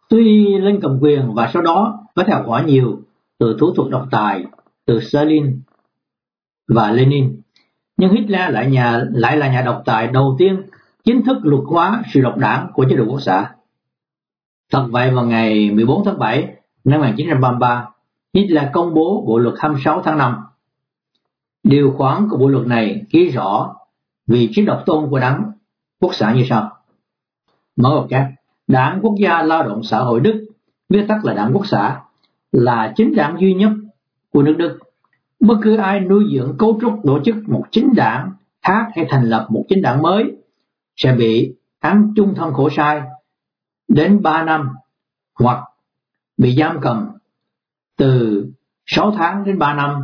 Tuy 0.09 0.57
lên 0.57 0.79
cầm 0.81 0.99
quyền 1.01 1.33
và 1.33 1.49
sau 1.53 1.61
đó 1.61 2.07
có 2.15 2.23
theo 2.27 2.43
quả 2.45 2.63
nhiều 2.63 3.01
từ 3.39 3.57
thủ 3.59 3.73
thuật 3.75 3.91
độc 3.91 4.07
tài, 4.11 4.43
từ 4.85 4.99
Stalin 4.99 5.61
và 6.67 6.91
Lenin, 6.91 7.41
nhưng 7.99 8.11
Hitler 8.11 8.51
lại 8.53 8.71
nhà 8.71 9.03
lại 9.11 9.37
là 9.37 9.51
nhà 9.51 9.61
độc 9.61 9.81
tài 9.85 10.07
đầu 10.07 10.35
tiên 10.39 10.61
chính 11.03 11.23
thức 11.23 11.37
luật 11.43 11.63
hóa 11.67 12.03
sự 12.13 12.21
độc 12.21 12.37
đảng 12.37 12.71
của 12.73 12.85
chế 12.89 12.95
độ 12.95 13.05
quốc 13.07 13.19
xã. 13.19 13.51
Thật 14.71 14.87
vậy 14.91 15.11
vào 15.11 15.25
ngày 15.25 15.71
14 15.71 16.05
tháng 16.05 16.19
7 16.19 16.55
năm 16.83 16.99
1933, 16.99 17.87
Hitler 18.33 18.63
công 18.73 18.93
bố 18.93 19.23
bộ 19.27 19.37
luật 19.37 19.55
26 19.59 20.01
tháng 20.01 20.17
5 20.17 20.35
Điều 21.63 21.93
khoản 21.97 22.27
của 22.29 22.37
bộ 22.37 22.47
luật 22.47 22.67
này 22.67 23.01
ghi 23.11 23.29
rõ 23.29 23.75
vị 24.27 24.49
trí 24.53 24.65
độc 24.65 24.83
tôn 24.85 25.09
của 25.09 25.19
đảng 25.19 25.51
quốc 26.01 26.15
xã 26.15 26.33
như 26.33 26.43
sau. 26.49 26.71
Mở 27.75 27.89
một 27.89 28.07
kép, 28.09 28.23
Đảng 28.67 28.99
Quốc 29.01 29.15
gia 29.19 29.41
Lao 29.41 29.63
động 29.63 29.83
Xã 29.83 29.99
hội 29.99 30.19
Đức, 30.19 30.45
viết 30.89 31.05
tắt 31.07 31.25
là 31.25 31.33
Đảng 31.33 31.51
Quốc 31.53 31.67
xã, 31.67 32.01
là 32.51 32.93
chính 32.95 33.15
đảng 33.15 33.37
duy 33.39 33.53
nhất 33.53 33.71
của 34.33 34.43
nước 34.43 34.55
Đức. 34.57 34.79
Bất 35.39 35.55
cứ 35.61 35.77
ai 35.77 35.99
nuôi 35.99 36.23
dưỡng 36.35 36.55
cấu 36.57 36.77
trúc 36.81 36.93
tổ 37.03 37.19
chức 37.25 37.35
một 37.47 37.65
chính 37.71 37.93
đảng 37.95 38.31
khác 38.61 38.87
hay 38.95 39.05
thành 39.09 39.29
lập 39.29 39.47
một 39.49 39.65
chính 39.69 39.81
đảng 39.81 40.01
mới 40.01 40.23
sẽ 40.95 41.15
bị 41.15 41.55
án 41.79 42.13
trung 42.15 42.33
thân 42.35 42.53
khổ 42.53 42.69
sai 42.69 43.01
đến 43.87 44.21
3 44.21 44.43
năm 44.43 44.69
hoặc 45.39 45.63
bị 46.37 46.55
giam 46.55 46.77
cầm 46.81 47.11
từ 47.97 48.45
6 48.85 49.11
tháng 49.11 49.43
đến 49.45 49.59
3 49.59 49.73
năm 49.73 50.03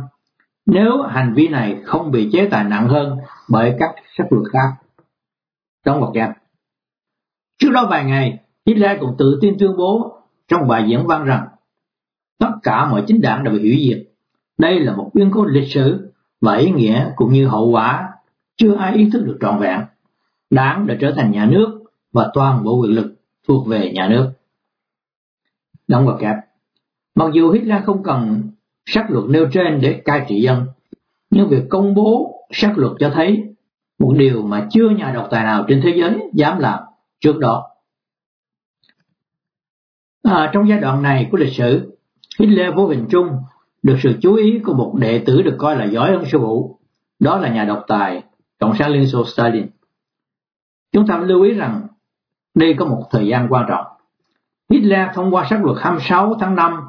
nếu 0.66 1.02
hành 1.02 1.34
vi 1.34 1.48
này 1.48 1.80
không 1.84 2.10
bị 2.10 2.30
chế 2.32 2.48
tài 2.50 2.64
nặng 2.64 2.88
hơn 2.88 3.18
bởi 3.48 3.76
các 3.78 3.94
sách 4.16 4.26
luật 4.30 4.52
khác. 4.52 4.68
Trong 5.84 6.00
một 6.00 6.12
giam. 6.14 6.30
Trước 7.58 7.70
đó 7.74 7.86
vài 7.90 8.04
ngày, 8.04 8.38
Hitler 8.66 9.00
cũng 9.00 9.14
tự 9.18 9.38
tin 9.40 9.56
tuyên 9.58 9.76
bố 9.76 10.18
trong 10.48 10.68
bài 10.68 10.84
diễn 10.88 11.06
văn 11.06 11.24
rằng 11.24 11.48
tất 12.38 12.50
cả 12.62 12.88
mọi 12.90 13.04
chính 13.06 13.20
đảng 13.20 13.44
đều 13.44 13.54
bị 13.54 13.58
hủy 13.60 13.88
diệt. 13.88 14.15
Đây 14.58 14.80
là 14.80 14.96
một 14.96 15.10
biến 15.14 15.30
cố 15.34 15.44
lịch 15.44 15.72
sử 15.72 16.12
và 16.40 16.56
ý 16.56 16.70
nghĩa 16.70 17.12
cũng 17.16 17.32
như 17.32 17.46
hậu 17.46 17.70
quả 17.70 18.08
chưa 18.56 18.74
ai 18.74 18.94
ý 18.94 19.10
thức 19.10 19.22
được 19.26 19.38
trọn 19.40 19.58
vẹn. 19.58 19.80
Đảng 20.50 20.86
đã 20.86 20.96
trở 21.00 21.12
thành 21.16 21.30
nhà 21.30 21.46
nước 21.46 21.82
và 22.12 22.30
toàn 22.34 22.64
bộ 22.64 22.80
quyền 22.80 22.94
lực 22.94 23.14
thuộc 23.48 23.66
về 23.66 23.92
nhà 23.92 24.08
nước. 24.08 24.32
Đóng 25.88 26.06
vào 26.06 26.18
kẹp. 26.20 26.36
Mặc 27.14 27.30
dù 27.32 27.50
Hitler 27.50 27.84
không 27.84 28.02
cần 28.02 28.50
sắc 28.86 29.10
luật 29.10 29.24
nêu 29.28 29.48
trên 29.52 29.80
để 29.82 30.02
cai 30.04 30.26
trị 30.28 30.40
dân. 30.40 30.66
Nhưng 31.30 31.48
việc 31.48 31.62
công 31.70 31.94
bố 31.94 32.40
sắc 32.50 32.78
luật 32.78 32.92
cho 32.98 33.10
thấy 33.14 33.44
một 33.98 34.14
điều 34.18 34.42
mà 34.42 34.68
chưa 34.70 34.88
nhà 34.88 35.12
độc 35.14 35.28
tài 35.30 35.44
nào 35.44 35.64
trên 35.68 35.80
thế 35.84 35.92
giới 35.96 36.30
dám 36.32 36.58
làm 36.58 36.78
trước 37.20 37.38
đó. 37.38 37.70
À, 40.22 40.50
trong 40.52 40.68
giai 40.68 40.80
đoạn 40.80 41.02
này 41.02 41.28
của 41.30 41.38
lịch 41.38 41.52
sử, 41.52 41.98
Hitler 42.38 42.74
vô 42.74 42.86
hình 42.86 43.06
chung 43.10 43.28
được 43.86 43.96
sự 44.02 44.18
chú 44.22 44.34
ý 44.34 44.58
của 44.64 44.74
một 44.74 44.94
đệ 44.98 45.22
tử 45.26 45.42
được 45.42 45.56
coi 45.58 45.76
là 45.76 45.84
giỏi 45.84 46.10
hơn 46.10 46.24
sư 46.24 46.38
phụ, 46.38 46.78
đó 47.18 47.38
là 47.38 47.48
nhà 47.48 47.64
độc 47.64 47.84
tài 47.88 48.22
Cộng 48.58 48.76
sản 48.78 48.90
Liên 48.90 49.06
Xô 49.06 49.24
Stalin. 49.24 49.66
Chúng 50.92 51.06
ta 51.06 51.18
lưu 51.18 51.42
ý 51.42 51.54
rằng 51.54 51.86
đây 52.54 52.74
có 52.78 52.84
một 52.84 53.08
thời 53.10 53.26
gian 53.26 53.46
quan 53.50 53.64
trọng. 53.68 53.86
Hitler 54.70 55.08
thông 55.14 55.34
qua 55.34 55.46
sắc 55.50 55.64
luật 55.64 55.78
26 55.80 56.34
tháng 56.40 56.54
5 56.54 56.86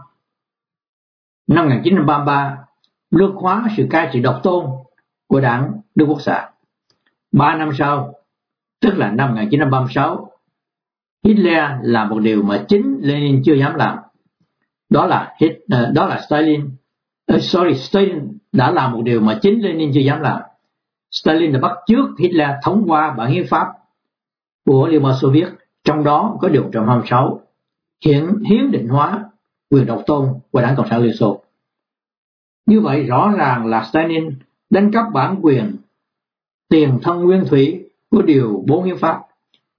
năm 1.47 1.65
1933 1.65 2.57
lược 3.11 3.35
hóa 3.35 3.67
sự 3.77 3.87
cai 3.89 4.09
trị 4.13 4.19
độc 4.21 4.39
tôn 4.43 4.65
của 5.27 5.41
đảng 5.41 5.81
Đức 5.95 6.05
Quốc 6.05 6.21
xã. 6.21 6.49
Ba 7.31 7.55
năm 7.55 7.69
sau, 7.77 8.13
tức 8.81 8.93
là 8.97 9.11
năm 9.11 9.29
1936, 9.29 10.31
Hitler 11.25 11.71
làm 11.81 12.09
một 12.09 12.19
điều 12.19 12.43
mà 12.43 12.65
chính 12.67 12.99
Lenin 13.01 13.41
chưa 13.45 13.53
dám 13.53 13.75
làm. 13.75 13.97
Đó 14.89 15.05
là 15.05 15.35
Hitler, 15.41 15.93
đó 15.93 16.05
là 16.05 16.21
Stalin, 16.27 16.69
uh, 17.33 17.41
sorry, 17.41 17.75
Stalin 17.75 18.37
đã 18.51 18.71
làm 18.71 18.91
một 18.91 19.01
điều 19.01 19.21
mà 19.21 19.39
chính 19.41 19.61
Lenin 19.61 19.91
chưa 19.93 19.99
dám 19.99 20.21
làm. 20.21 20.41
Stalin 21.11 21.53
đã 21.53 21.59
bắt 21.59 21.71
trước 21.87 22.07
Hitler 22.19 22.49
thông 22.63 22.85
qua 22.87 23.11
bản 23.11 23.31
hiến 23.31 23.47
pháp 23.47 23.67
của 24.65 24.87
Liên 24.87 25.03
bang 25.03 25.15
Xô 25.21 25.29
Viết, 25.29 25.47
trong 25.83 26.03
đó 26.03 26.37
có 26.41 26.49
điều 26.49 26.63
126 26.63 27.41
hiện 28.05 28.43
hiến 28.49 28.71
định 28.71 28.87
hóa 28.87 29.25
quyền 29.71 29.85
độc 29.85 30.03
tôn 30.05 30.29
của 30.51 30.61
đảng 30.61 30.75
Cộng 30.75 30.87
sản 30.89 31.01
Liên 31.01 31.13
Xô. 31.13 31.43
Như 32.65 32.81
vậy 32.81 33.03
rõ 33.03 33.33
ràng 33.37 33.65
là 33.65 33.83
Stalin 33.83 34.31
đánh 34.69 34.91
cắp 34.91 35.05
bản 35.13 35.39
quyền 35.41 35.75
tiền 36.69 36.99
thân 37.03 37.21
nguyên 37.21 37.45
thủy 37.45 37.89
của 38.11 38.21
điều 38.21 38.63
bốn 38.67 38.83
hiến 38.83 38.97
pháp 38.97 39.21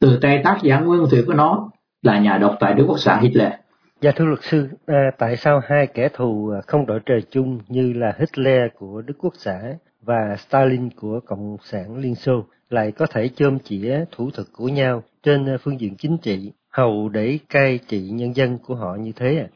từ 0.00 0.18
tay 0.22 0.40
tác 0.44 0.58
giả 0.62 0.80
nguyên 0.80 1.06
thủy 1.10 1.24
của 1.26 1.34
nó 1.34 1.70
là 2.02 2.18
nhà 2.18 2.38
độc 2.38 2.56
tài 2.60 2.74
Đức 2.74 2.84
Quốc 2.88 2.98
xã 2.98 3.16
Hitler. 3.16 3.52
Dạ 4.00 4.10
thưa 4.16 4.24
luật 4.24 4.40
sư, 4.42 4.68
à, 4.86 5.10
tại 5.18 5.36
sao 5.36 5.60
hai 5.68 5.86
kẻ 5.86 6.08
thù 6.08 6.50
à, 6.50 6.60
không 6.66 6.86
đội 6.86 7.00
trời 7.06 7.22
chung 7.30 7.58
như 7.68 7.92
là 7.92 8.12
Hitler 8.18 8.70
của 8.78 9.02
Đức 9.02 9.14
Quốc 9.18 9.34
xã 9.36 9.60
và 10.02 10.36
Stalin 10.36 10.90
của 10.90 11.20
Cộng 11.26 11.56
sản 11.62 11.96
Liên 11.96 12.14
Xô 12.14 12.44
lại 12.70 12.92
có 12.92 13.06
thể 13.06 13.30
chôm 13.36 13.58
chĩa 13.58 14.04
thủ 14.10 14.30
thực 14.34 14.48
của 14.52 14.68
nhau 14.68 15.02
trên 15.22 15.46
à, 15.46 15.56
phương 15.62 15.80
diện 15.80 15.96
chính 15.96 16.18
trị 16.18 16.52
hầu 16.70 17.08
để 17.08 17.38
cai 17.48 17.78
trị 17.88 18.00
nhân 18.00 18.36
dân 18.36 18.58
của 18.58 18.74
họ 18.74 18.96
như 19.00 19.12
thế 19.16 19.38
à? 19.38 19.46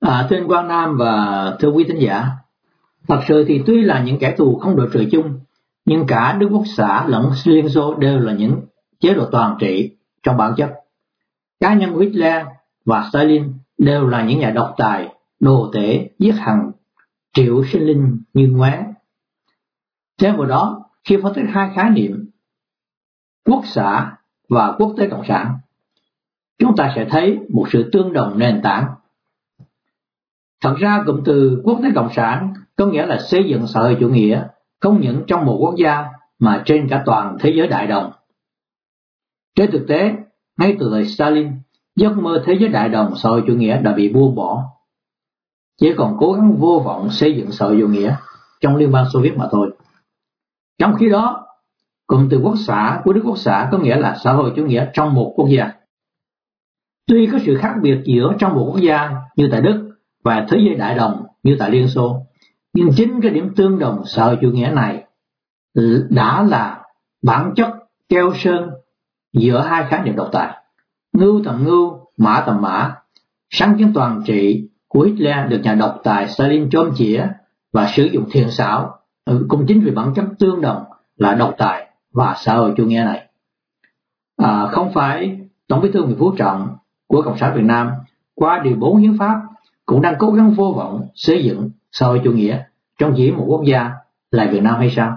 À, 0.00 0.26
thưa 0.30 0.36
anh 0.36 0.48
Quang 0.48 0.68
Nam 0.68 0.96
và 0.98 1.56
thưa 1.60 1.68
quý 1.68 1.84
thính 1.88 2.00
giả, 2.00 2.26
thật 3.08 3.20
sự 3.28 3.44
thì 3.48 3.62
tuy 3.66 3.80
là 3.80 4.02
những 4.02 4.18
kẻ 4.18 4.34
thù 4.38 4.58
không 4.58 4.76
đội 4.76 4.88
trời 4.92 5.08
chung, 5.12 5.40
nhưng 5.84 6.06
cả 6.06 6.36
Đức 6.40 6.48
Quốc 6.52 6.64
xã 6.76 7.04
lẫn 7.08 7.30
Liên 7.46 7.68
Xô 7.68 7.94
đều 7.94 8.18
là 8.18 8.32
những 8.32 8.60
chế 9.00 9.14
độ 9.14 9.24
toàn 9.32 9.56
trị 9.60 9.96
trong 10.22 10.36
bản 10.36 10.54
chất. 10.56 10.70
Cá 11.60 11.74
nhân 11.74 11.98
Hitler 11.98 12.46
và 12.84 13.08
Stalin 13.10 13.52
đều 13.78 14.06
là 14.06 14.24
những 14.24 14.38
nhà 14.38 14.50
độc 14.50 14.74
tài, 14.76 15.14
đồ 15.40 15.70
tể, 15.74 16.10
giết 16.18 16.32
hằng 16.32 16.72
triệu 17.32 17.64
sinh 17.64 17.82
linh 17.82 18.22
như 18.34 18.48
ngoé. 18.52 18.84
Thêm 20.18 20.36
vào 20.36 20.46
đó, 20.46 20.90
khi 21.04 21.16
phân 21.22 21.34
tích 21.34 21.44
hai 21.48 21.70
khái 21.74 21.90
niệm 21.90 22.30
quốc 23.44 23.62
xã 23.66 24.16
và 24.48 24.72
quốc 24.78 24.94
tế 24.98 25.08
cộng 25.08 25.24
sản, 25.28 25.58
chúng 26.58 26.76
ta 26.76 26.92
sẽ 26.96 27.06
thấy 27.10 27.38
một 27.48 27.66
sự 27.70 27.90
tương 27.92 28.12
đồng 28.12 28.38
nền 28.38 28.60
tảng 28.62 28.94
Thật 30.60 30.74
ra 30.78 31.02
cụm 31.06 31.22
từ 31.24 31.60
quốc 31.64 31.80
tế 31.82 31.88
cộng 31.94 32.12
sản 32.12 32.54
có 32.76 32.86
nghĩa 32.86 33.06
là 33.06 33.18
xây 33.18 33.44
dựng 33.48 33.66
xã 33.66 33.80
hội 33.80 33.96
chủ 34.00 34.08
nghĩa 34.08 34.46
không 34.80 35.00
những 35.00 35.24
trong 35.26 35.44
một 35.44 35.58
quốc 35.60 35.74
gia 35.76 36.06
mà 36.38 36.62
trên 36.66 36.88
cả 36.90 37.02
toàn 37.06 37.36
thế 37.40 37.52
giới 37.56 37.68
đại 37.68 37.86
đồng. 37.86 38.12
Trên 39.54 39.70
thực 39.70 39.84
tế, 39.88 40.14
ngay 40.56 40.76
từ 40.80 40.88
thời 40.92 41.06
Stalin, 41.06 41.48
giấc 41.98 42.18
mơ 42.18 42.42
thế 42.46 42.56
giới 42.60 42.68
đại 42.68 42.88
đồng 42.88 43.16
xã 43.16 43.28
hội 43.28 43.44
chủ 43.46 43.54
nghĩa 43.54 43.80
đã 43.80 43.92
bị 43.92 44.12
buông 44.12 44.34
bỏ. 44.34 44.64
Chỉ 45.80 45.94
còn 45.96 46.16
cố 46.20 46.32
gắng 46.32 46.56
vô 46.58 46.82
vọng 46.84 47.10
xây 47.10 47.36
dựng 47.36 47.52
xã 47.52 47.66
hội 47.66 47.76
chủ 47.80 47.88
nghĩa 47.88 48.16
trong 48.60 48.76
Liên 48.76 48.92
bang 48.92 49.04
Xô 49.12 49.20
Viết 49.20 49.32
mà 49.36 49.48
thôi. 49.50 49.70
Trong 50.78 50.94
khi 50.98 51.08
đó, 51.08 51.46
cụm 52.06 52.28
từ 52.30 52.40
quốc 52.42 52.54
xã 52.66 53.00
của 53.04 53.12
Đức 53.12 53.22
Quốc 53.24 53.38
xã 53.38 53.68
có 53.72 53.78
nghĩa 53.78 53.96
là 53.96 54.16
xã 54.24 54.32
hội 54.32 54.52
chủ 54.56 54.66
nghĩa 54.66 54.86
trong 54.92 55.14
một 55.14 55.32
quốc 55.36 55.48
gia. 55.48 55.72
Tuy 57.06 57.28
có 57.32 57.38
sự 57.46 57.58
khác 57.60 57.74
biệt 57.82 57.98
giữa 58.04 58.32
trong 58.38 58.54
một 58.54 58.70
quốc 58.72 58.80
gia 58.80 59.10
như 59.36 59.48
tại 59.50 59.60
Đức 59.60 59.90
và 60.24 60.46
thế 60.48 60.58
giới 60.66 60.74
đại 60.74 60.94
đồng 60.94 61.26
như 61.42 61.56
tại 61.58 61.70
Liên 61.70 61.88
Xô. 61.88 62.26
Nhưng 62.74 62.88
chính 62.96 63.20
cái 63.20 63.30
điểm 63.30 63.54
tương 63.56 63.78
đồng 63.78 64.02
xã 64.06 64.24
hội 64.24 64.38
chủ 64.40 64.50
nghĩa 64.50 64.70
này 64.74 65.04
đã 66.10 66.42
là 66.42 66.82
bản 67.22 67.52
chất 67.56 67.68
keo 68.08 68.32
sơn 68.34 68.70
giữa 69.32 69.60
hai 69.60 69.84
khái 69.88 70.02
niệm 70.02 70.16
độc 70.16 70.28
tài. 70.32 70.54
Ngưu 71.18 71.42
tầm 71.44 71.64
ngưu, 71.64 72.00
mã 72.16 72.42
tầm 72.46 72.62
mã, 72.62 72.94
sáng 73.50 73.78
kiến 73.78 73.92
toàn 73.94 74.22
trị 74.26 74.68
của 74.88 75.00
Hitler 75.00 75.50
được 75.50 75.60
nhà 75.62 75.74
độc 75.74 76.00
tài 76.04 76.28
Stalin 76.28 76.70
chôm 76.70 76.90
chĩa 76.94 77.26
và 77.72 77.86
sử 77.86 78.04
dụng 78.04 78.24
thiền 78.30 78.50
xảo 78.50 78.98
ừ, 79.24 79.46
cũng 79.48 79.66
chính 79.68 79.80
vì 79.80 79.90
bản 79.90 80.14
chất 80.14 80.24
tương 80.38 80.60
đồng 80.60 80.84
là 81.16 81.34
độc 81.34 81.54
tài 81.58 81.90
và 82.12 82.34
xã 82.38 82.54
hội 82.54 82.74
chủ 82.76 82.84
nghĩa 82.84 83.04
này. 83.04 83.28
À, 84.36 84.66
không 84.66 84.92
phải 84.92 85.40
Tổng 85.68 85.80
bí 85.80 85.90
thư 85.92 86.02
Nguyễn 86.02 86.18
Phú 86.18 86.32
Trọng 86.36 86.76
của 87.06 87.22
Cộng 87.22 87.38
sản 87.38 87.52
Việt 87.54 87.64
Nam 87.64 87.90
qua 88.34 88.60
điều 88.64 88.76
4 88.76 88.96
hiến 88.96 89.18
pháp 89.18 89.40
cũng 89.86 90.02
đang 90.02 90.14
cố 90.18 90.30
gắng 90.30 90.50
vô 90.50 90.72
vọng 90.76 91.08
xây 91.14 91.44
dựng 91.44 91.70
xã 91.92 92.06
hội 92.06 92.20
chủ 92.24 92.32
nghĩa 92.32 92.62
trong 92.98 93.14
chỉ 93.16 93.32
một 93.32 93.44
quốc 93.46 93.62
gia 93.64 93.90
là 94.30 94.48
Việt 94.52 94.62
Nam 94.62 94.74
hay 94.78 94.90
sao? 94.90 95.16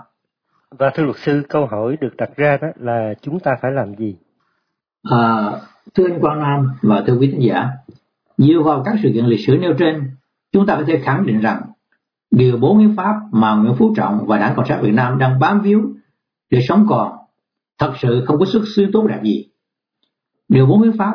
Và 0.71 0.91
thưa 0.95 1.03
luật 1.03 1.17
sư, 1.17 1.43
câu 1.49 1.65
hỏi 1.65 1.97
được 2.01 2.17
đặt 2.17 2.29
ra 2.35 2.57
đó 2.61 2.67
là 2.75 3.13
chúng 3.21 3.39
ta 3.39 3.51
phải 3.61 3.71
làm 3.71 3.95
gì? 3.95 4.15
À, 5.03 5.51
thưa 5.93 6.07
anh 6.07 6.21
Quang 6.21 6.39
Nam 6.39 6.69
và 6.81 7.03
thưa 7.07 7.17
quý 7.17 7.31
khán 7.31 7.39
giả, 7.39 7.69
dựa 8.37 8.61
vào 8.63 8.83
các 8.85 8.95
sự 9.03 9.11
kiện 9.13 9.25
lịch 9.25 9.45
sử 9.47 9.57
nêu 9.57 9.73
trên, 9.77 10.11
chúng 10.51 10.65
ta 10.65 10.75
có 10.75 10.83
thể 10.87 11.01
khẳng 11.03 11.25
định 11.25 11.39
rằng 11.39 11.61
điều 12.31 12.57
bốn 12.57 12.77
hiến 12.77 12.95
pháp 12.95 13.15
mà 13.31 13.55
Nguyễn 13.55 13.75
Phú 13.75 13.93
Trọng 13.97 14.25
và 14.27 14.37
Đảng 14.37 14.55
Cộng 14.55 14.65
sản 14.65 14.81
Việt 14.81 14.93
Nam 14.93 15.17
đang 15.17 15.39
bám 15.39 15.61
víu 15.61 15.81
để 16.49 16.61
sống 16.67 16.85
còn 16.89 17.11
thật 17.79 17.93
sự 18.01 18.23
không 18.25 18.39
có 18.39 18.45
sức 18.45 18.63
xứ 18.75 18.85
tốt 18.93 19.07
đẹp 19.07 19.19
gì. 19.23 19.47
Điều 20.49 20.65
bốn 20.65 20.81
hiến 20.81 20.97
pháp 20.97 21.13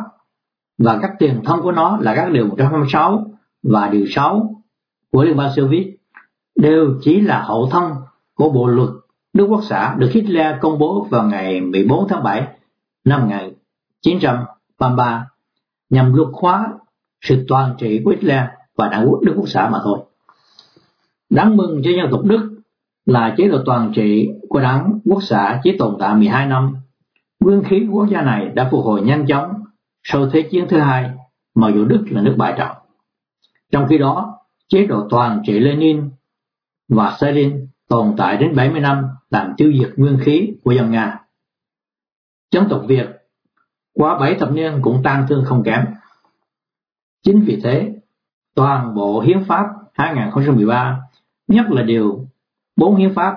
và 0.79 0.99
các 1.03 1.11
tiền 1.19 1.41
thân 1.45 1.61
của 1.63 1.73
nó 1.73 1.99
là 2.01 2.15
các 2.15 2.33
điều 2.33 2.47
126 2.47 3.27
và 3.63 3.89
điều 3.89 4.07
6 4.07 4.63
của 5.13 5.25
Liên 5.25 5.37
bang 5.37 5.53
Xô 5.57 5.67
Viết 5.67 5.97
đều 6.57 6.95
chỉ 7.03 7.21
là 7.21 7.43
hậu 7.43 7.69
thân 7.71 7.93
của 8.35 8.51
bộ 8.51 8.67
luật 8.67 8.89
Đức 9.33 9.47
Quốc 9.47 9.61
xã 9.69 9.95
được 9.99 10.11
Hitler 10.13 10.57
công 10.61 10.79
bố 10.79 11.07
vào 11.11 11.29
ngày 11.29 11.61
14 11.61 12.09
tháng 12.09 12.23
7 12.23 12.47
năm 13.05 13.29
1933 14.15 15.27
nhằm 15.91 16.15
luật 16.15 16.29
hóa 16.33 16.69
sự 17.21 17.45
toàn 17.49 17.75
trị 17.79 18.01
của 18.05 18.11
Hitler 18.11 18.45
và 18.77 18.89
đảng 18.89 19.07
quốc 19.09 19.21
Đức 19.23 19.35
Quốc 19.37 19.49
xã 19.49 19.69
mà 19.69 19.81
thôi. 19.85 19.99
Đáng 21.31 21.57
mừng 21.57 21.81
cho 21.85 21.91
dân 21.91 22.07
tộc 22.11 22.25
Đức 22.25 22.63
là 23.07 23.35
chế 23.37 23.49
độ 23.49 23.59
toàn 23.67 23.93
trị 23.95 24.29
của 24.49 24.61
đảng 24.61 24.99
quốc 25.05 25.23
xã 25.23 25.61
chỉ 25.65 25.77
tồn 25.79 25.97
tại 26.01 26.15
12 26.15 26.47
năm. 26.47 26.77
Nguyên 27.41 27.63
khí 27.63 27.87
quốc 27.93 28.07
gia 28.11 28.23
này 28.23 28.49
đã 28.55 28.69
phục 28.71 28.85
hồi 28.85 29.03
nhanh 29.03 29.27
chóng 29.27 29.53
sau 30.03 30.31
Thế 30.31 30.43
chiến 30.43 30.67
thứ 30.69 30.79
hai, 30.79 31.11
mặc 31.55 31.69
dù 31.75 31.85
Đức 31.85 32.05
là 32.11 32.23
nước 32.23 32.35
bại 32.39 32.55
trận. 32.59 32.71
Trong 33.73 33.87
khi 33.89 33.99
đó, 33.99 34.39
chế 34.69 34.87
độ 34.87 35.07
toàn 35.11 35.43
trị 35.47 35.59
Lenin 35.59 36.11
và 36.89 37.15
Stalin 37.17 37.67
tồn 37.89 38.15
tại 38.17 38.37
đến 38.37 38.57
70 38.57 38.81
năm 38.81 39.05
làm 39.31 39.53
tiêu 39.57 39.73
diệt 39.81 39.93
nguyên 39.97 40.19
khí 40.21 40.53
của 40.65 40.73
dân 40.73 40.91
Nga. 40.91 41.21
Dân 42.53 42.67
tộc 42.71 42.83
Việt 42.89 43.16
qua 43.97 44.19
bảy 44.19 44.35
thập 44.35 44.53
niên 44.53 44.79
cũng 44.83 45.01
tan 45.05 45.27
thương 45.29 45.45
không 45.45 45.63
kém. 45.63 45.85
Chính 47.23 47.41
vì 47.41 47.61
thế, 47.65 47.93
toàn 48.55 48.95
bộ 48.95 49.21
hiến 49.21 49.45
pháp 49.45 49.67
2013, 49.93 51.01
nhất 51.49 51.67
là 51.71 51.83
điều 51.83 52.27
bốn 52.77 52.97
hiến 52.97 53.15
pháp 53.15 53.37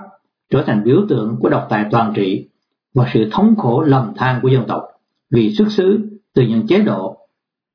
trở 0.49 0.63
thành 0.63 0.83
biểu 0.83 1.05
tượng 1.09 1.37
của 1.39 1.49
độc 1.49 1.67
tài 1.69 1.85
toàn 1.91 2.13
trị 2.15 2.47
và 2.93 3.09
sự 3.13 3.29
thống 3.31 3.55
khổ 3.57 3.81
lầm 3.81 4.13
than 4.15 4.39
của 4.41 4.47
dân 4.47 4.63
tộc 4.67 4.83
vì 5.31 5.53
xuất 5.57 5.71
xứ 5.71 6.09
từ 6.33 6.43
những 6.43 6.67
chế 6.67 6.79
độ 6.79 7.17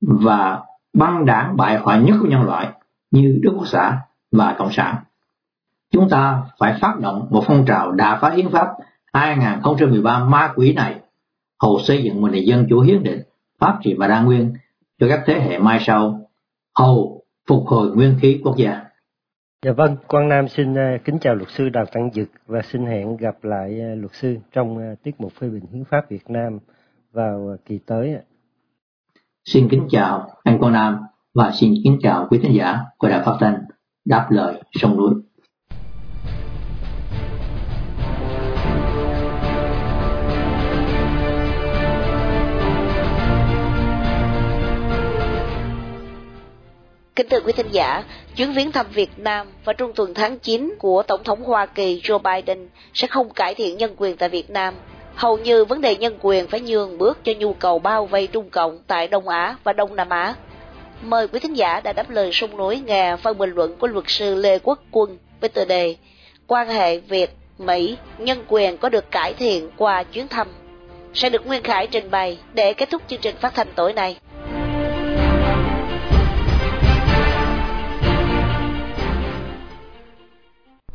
và 0.01 0.63
băng 0.93 1.27
đảng 1.27 1.57
bại 1.57 1.79
hoại 1.79 2.01
nhất 2.01 2.17
của 2.21 2.27
nhân 2.27 2.43
loại 2.43 2.69
như 3.11 3.39
Đức 3.43 3.53
Quốc 3.57 3.67
xã 3.67 3.99
và 4.33 4.55
Cộng 4.59 4.73
sản. 4.73 4.97
Chúng 5.93 6.09
ta 6.09 6.43
phải 6.59 6.79
phát 6.81 7.01
động 7.01 7.27
một 7.31 7.45
phong 7.47 7.65
trào 7.67 7.93
đà 7.93 8.19
phá 8.21 8.31
hiến 8.31 8.51
pháp 8.51 8.69
2013 9.13 10.25
ma 10.25 10.53
quỷ 10.57 10.73
này, 10.73 11.01
hầu 11.65 11.79
xây 11.79 12.03
dựng 12.03 12.21
một 12.21 12.29
nền 12.29 12.45
dân 12.45 12.67
chủ 12.71 12.81
hiến 12.81 13.03
định, 13.03 13.23
pháp 13.59 13.79
trị 13.83 13.95
và 13.99 14.09
đa 14.09 14.23
nguyên 14.23 14.53
cho 15.01 15.09
các 15.09 15.23
thế 15.27 15.41
hệ 15.41 15.59
mai 15.59 15.79
sau, 15.81 16.31
hầu 16.79 17.25
phục 17.49 17.67
hồi 17.67 17.91
nguyên 17.97 18.17
khí 18.21 18.41
quốc 18.45 18.57
gia. 18.57 18.85
Dạ 19.65 19.73
vâng, 19.73 19.97
Quang 20.09 20.29
Nam 20.29 20.49
xin 20.49 20.73
uh, 20.73 21.05
kính 21.05 21.19
chào 21.21 21.35
luật 21.35 21.49
sư 21.51 21.69
Đào 21.69 21.85
Tăng 21.93 22.11
Dực 22.13 22.29
và 22.47 22.63
xin 22.63 22.87
hẹn 22.87 23.17
gặp 23.17 23.45
lại 23.45 23.81
uh, 23.93 23.99
luật 24.01 24.15
sư 24.15 24.37
trong 24.53 24.77
uh, 24.77 25.03
tiết 25.03 25.21
mục 25.21 25.33
phê 25.33 25.49
bình 25.49 25.65
hiến 25.73 25.85
pháp 25.85 26.11
Việt 26.11 26.31
Nam 26.31 26.59
vào 27.13 27.57
kỳ 27.67 27.79
tới. 27.87 28.17
Xin 29.45 29.69
kính 29.69 29.87
chào 29.91 30.29
anh 30.43 30.59
Quang 30.59 30.73
Nam 30.73 30.99
và 31.35 31.53
xin 31.55 31.75
kính 31.85 31.99
chào 32.03 32.27
quý 32.31 32.39
khán 32.43 32.53
giả 32.53 32.79
của 32.99 33.09
Đài 33.09 33.23
Phát 33.25 33.37
thanh 33.41 33.65
Đáp 34.05 34.27
lời 34.31 34.63
sông 34.73 34.97
núi. 34.97 35.15
Kính 47.17 47.29
thưa 47.29 47.41
quý 47.41 47.53
thính 47.53 47.69
giả, 47.71 48.05
chuyến 48.37 48.53
viếng 48.53 48.73
thăm 48.73 48.87
Việt 48.91 49.11
Nam 49.17 49.47
vào 49.65 49.75
trung 49.75 49.93
tuần 49.95 50.15
tháng 50.15 50.39
9 50.39 50.75
của 50.79 51.03
Tổng 51.03 51.25
thống 51.25 51.43
Hoa 51.45 51.67
Kỳ 51.67 52.01
Joe 52.05 52.19
Biden 52.19 52.69
sẽ 52.95 53.07
không 53.07 53.31
cải 53.31 53.55
thiện 53.55 53.77
nhân 53.77 53.95
quyền 53.97 54.17
tại 54.17 54.29
Việt 54.29 54.51
Nam. 54.51 54.75
Hầu 55.15 55.39
như 55.39 55.65
vấn 55.65 55.81
đề 55.81 55.97
nhân 55.97 56.19
quyền 56.21 56.47
phải 56.47 56.61
nhường 56.61 56.99
bước 56.99 57.19
cho 57.25 57.33
nhu 57.39 57.53
cầu 57.53 57.79
bao 57.79 58.07
vây 58.07 58.27
Trung 58.27 58.51
Cộng 58.51 58.79
tại 58.87 59.09
Đông 59.09 59.29
Á 59.29 59.57
và 59.65 59.73
Đông 59.73 59.97
Nam 59.97 60.09
Á. 60.09 60.35
Mời 61.03 61.29
quý 61.29 61.41
thính 61.41 61.57
giả 61.57 61.81
đã 61.81 61.93
đáp 61.93 62.11
lời 62.11 62.31
sông 62.33 62.57
núi 62.57 62.83
nghe 62.87 63.17
phần 63.17 63.39
bình 63.39 63.51
luận 63.51 63.77
của 63.77 63.87
luật 63.87 64.05
sư 64.09 64.35
Lê 64.35 64.59
Quốc 64.59 64.79
Quân 64.91 65.19
với 65.41 65.49
tựa 65.49 65.65
đề 65.65 65.97
Quan 66.47 66.69
hệ 66.69 66.99
Việt, 66.99 67.31
Mỹ, 67.59 67.97
nhân 68.19 68.45
quyền 68.49 68.77
có 68.77 68.89
được 68.89 69.11
cải 69.11 69.35
thiện 69.35 69.71
qua 69.77 70.03
chuyến 70.03 70.29
thăm. 70.29 70.49
Sẽ 71.15 71.31
được 71.31 71.47
Nguyên 71.47 71.63
Khải 71.63 71.87
trình 71.87 72.11
bày 72.11 72.39
để 72.55 72.73
kết 72.73 72.91
thúc 72.91 73.03
chương 73.09 73.21
trình 73.21 73.37
phát 73.41 73.55
thanh 73.55 73.69
tối 73.75 73.93
nay. 73.93 74.17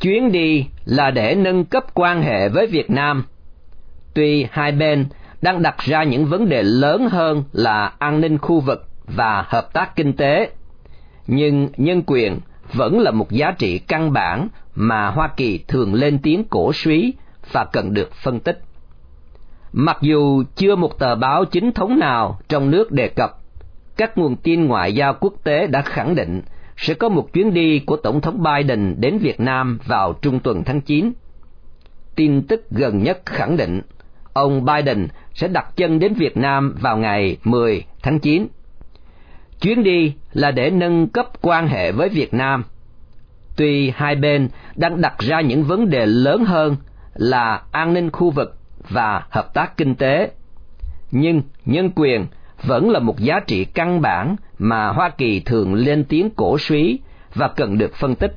Chuyến 0.01 0.31
đi 0.31 0.65
là 0.85 1.11
để 1.11 1.35
nâng 1.35 1.65
cấp 1.65 1.83
quan 1.93 2.21
hệ 2.21 2.49
với 2.49 2.67
Việt 2.67 2.89
Nam. 2.89 3.23
Tuy 4.13 4.47
hai 4.51 4.71
bên 4.71 5.05
đang 5.41 5.61
đặt 5.61 5.77
ra 5.79 6.03
những 6.03 6.25
vấn 6.25 6.49
đề 6.49 6.63
lớn 6.63 7.09
hơn 7.11 7.43
là 7.51 7.91
an 7.99 8.21
ninh 8.21 8.37
khu 8.37 8.59
vực 8.59 8.87
và 9.07 9.45
hợp 9.47 9.73
tác 9.73 9.95
kinh 9.95 10.13
tế, 10.13 10.49
nhưng 11.27 11.69
nhân 11.77 12.01
quyền 12.07 12.39
vẫn 12.73 12.99
là 12.99 13.11
một 13.11 13.31
giá 13.31 13.51
trị 13.51 13.79
căn 13.79 14.13
bản 14.13 14.47
mà 14.75 15.07
Hoa 15.07 15.29
Kỳ 15.37 15.57
thường 15.67 15.93
lên 15.93 16.19
tiếng 16.19 16.43
cổ 16.43 16.73
suý 16.73 17.13
và 17.51 17.65
cần 17.65 17.93
được 17.93 18.13
phân 18.13 18.39
tích. 18.39 18.61
Mặc 19.73 19.97
dù 20.01 20.43
chưa 20.55 20.75
một 20.75 20.99
tờ 20.99 21.15
báo 21.15 21.45
chính 21.45 21.71
thống 21.71 21.99
nào 21.99 22.39
trong 22.49 22.71
nước 22.71 22.91
đề 22.91 23.07
cập, 23.07 23.37
các 23.97 24.17
nguồn 24.17 24.35
tin 24.35 24.65
ngoại 24.65 24.95
giao 24.95 25.13
quốc 25.13 25.33
tế 25.43 25.67
đã 25.67 25.81
khẳng 25.81 26.15
định 26.15 26.41
sẽ 26.79 26.93
có 26.93 27.09
một 27.09 27.33
chuyến 27.33 27.53
đi 27.53 27.79
của 27.79 27.97
Tổng 27.97 28.21
thống 28.21 28.43
Biden 28.43 28.95
đến 28.97 29.17
Việt 29.17 29.39
Nam 29.39 29.79
vào 29.85 30.13
trung 30.13 30.39
tuần 30.39 30.63
tháng 30.63 30.81
9. 30.81 31.11
Tin 32.15 32.41
tức 32.41 32.69
gần 32.71 33.03
nhất 33.03 33.21
khẳng 33.25 33.57
định 33.57 33.81
ông 34.33 34.65
Biden 34.65 35.07
sẽ 35.33 35.47
đặt 35.47 35.65
chân 35.75 35.99
đến 35.99 36.13
Việt 36.13 36.37
Nam 36.37 36.75
vào 36.81 36.97
ngày 36.97 37.37
10 37.43 37.83
tháng 38.03 38.19
9. 38.19 38.47
Chuyến 39.61 39.83
đi 39.83 40.13
là 40.33 40.51
để 40.51 40.69
nâng 40.69 41.07
cấp 41.07 41.25
quan 41.41 41.67
hệ 41.67 41.91
với 41.91 42.09
Việt 42.09 42.33
Nam. 42.33 42.63
Tuy 43.55 43.91
hai 43.95 44.15
bên 44.15 44.49
đang 44.75 45.01
đặt 45.01 45.19
ra 45.19 45.41
những 45.41 45.63
vấn 45.63 45.89
đề 45.89 46.05
lớn 46.05 46.45
hơn 46.45 46.75
là 47.13 47.61
an 47.71 47.93
ninh 47.93 48.11
khu 48.11 48.31
vực 48.31 48.57
và 48.89 49.23
hợp 49.29 49.53
tác 49.53 49.77
kinh 49.77 49.95
tế, 49.95 50.31
nhưng 51.11 51.41
nhân 51.65 51.91
quyền 51.95 52.25
vẫn 52.63 52.89
là 52.89 52.99
một 52.99 53.19
giá 53.19 53.39
trị 53.47 53.65
căn 53.65 54.01
bản 54.01 54.35
mà 54.59 54.87
Hoa 54.87 55.09
Kỳ 55.09 55.39
thường 55.39 55.73
lên 55.73 56.03
tiếng 56.03 56.29
cổ 56.29 56.57
suý 56.57 56.99
và 57.35 57.47
cần 57.47 57.77
được 57.77 57.95
phân 57.95 58.15
tích. 58.15 58.35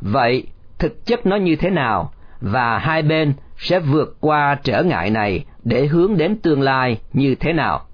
Vậy, 0.00 0.46
thực 0.78 1.06
chất 1.06 1.26
nó 1.26 1.36
như 1.36 1.56
thế 1.56 1.70
nào 1.70 2.12
và 2.40 2.78
hai 2.78 3.02
bên 3.02 3.32
sẽ 3.56 3.78
vượt 3.78 4.16
qua 4.20 4.58
trở 4.62 4.82
ngại 4.82 5.10
này 5.10 5.44
để 5.64 5.86
hướng 5.86 6.16
đến 6.16 6.36
tương 6.36 6.60
lai 6.60 7.00
như 7.12 7.34
thế 7.34 7.52
nào? 7.52 7.86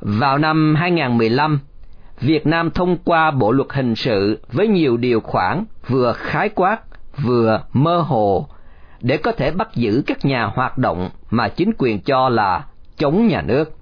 Vào 0.00 0.38
năm 0.38 0.74
2015, 0.78 1.60
Việt 2.20 2.46
Nam 2.46 2.70
thông 2.70 2.96
qua 3.04 3.30
Bộ 3.30 3.52
luật 3.52 3.68
hình 3.70 3.94
sự 3.94 4.40
với 4.52 4.68
nhiều 4.68 4.96
điều 4.96 5.20
khoản 5.20 5.64
vừa 5.88 6.12
khái 6.12 6.48
quát 6.48 6.78
vừa 7.18 7.62
mơ 7.72 8.00
hồ 8.00 8.48
để 9.00 9.16
có 9.16 9.32
thể 9.32 9.50
bắt 9.50 9.68
giữ 9.74 10.02
các 10.06 10.24
nhà 10.24 10.44
hoạt 10.44 10.78
động 10.78 11.10
mà 11.30 11.48
chính 11.48 11.70
quyền 11.78 12.00
cho 12.00 12.28
là 12.28 12.64
chống 12.96 13.26
nhà 13.26 13.42
nước. 13.42 13.76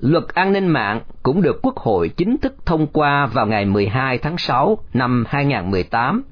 Luật 0.00 0.24
an 0.34 0.52
ninh 0.52 0.66
mạng 0.68 1.00
cũng 1.22 1.42
được 1.42 1.58
Quốc 1.62 1.76
hội 1.76 2.08
chính 2.08 2.36
thức 2.38 2.66
thông 2.66 2.86
qua 2.86 3.26
vào 3.26 3.46
ngày 3.46 3.64
12 3.64 4.18
tháng 4.18 4.38
6 4.38 4.78
năm 4.94 5.24
2018, 5.28 6.22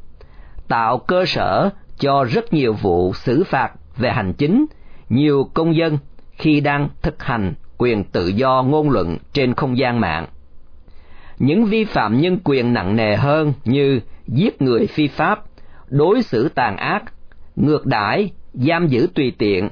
tạo 0.69 0.99
cơ 0.99 1.25
sở 1.27 1.71
cho 1.99 2.25
rất 2.25 2.53
nhiều 2.53 2.73
vụ 2.73 3.13
xử 3.15 3.45
phạt 3.45 3.73
về 3.97 4.11
hành 4.11 4.33
chính 4.33 4.67
nhiều 5.09 5.51
công 5.55 5.77
dân 5.77 5.99
khi 6.33 6.61
đang 6.61 6.89
thực 7.03 7.23
hành 7.23 7.55
quyền 7.79 8.05
tự 8.05 8.27
do 8.27 8.63
ngôn 8.63 8.91
luận 8.91 9.19
trên 9.33 9.55
không 9.55 9.79
gian 9.79 10.01
mạng. 10.01 10.27
Những 11.39 11.65
vi 11.65 11.85
phạm 11.85 12.21
nhân 12.21 12.39
quyền 12.45 12.73
nặng 12.73 12.97
nề 12.97 13.17
hơn 13.17 13.53
như 13.65 14.01
giết 14.27 14.63
người 14.63 14.87
phi 14.87 15.09
pháp, 15.09 15.45
đối 15.89 16.23
xử 16.23 16.49
tàn 16.49 16.77
ác, 16.77 17.05
ngược 17.57 17.87
đãi, 17.87 18.31
giam 18.53 18.87
giữ 18.87 19.09
tùy 19.15 19.33
tiện 19.39 19.69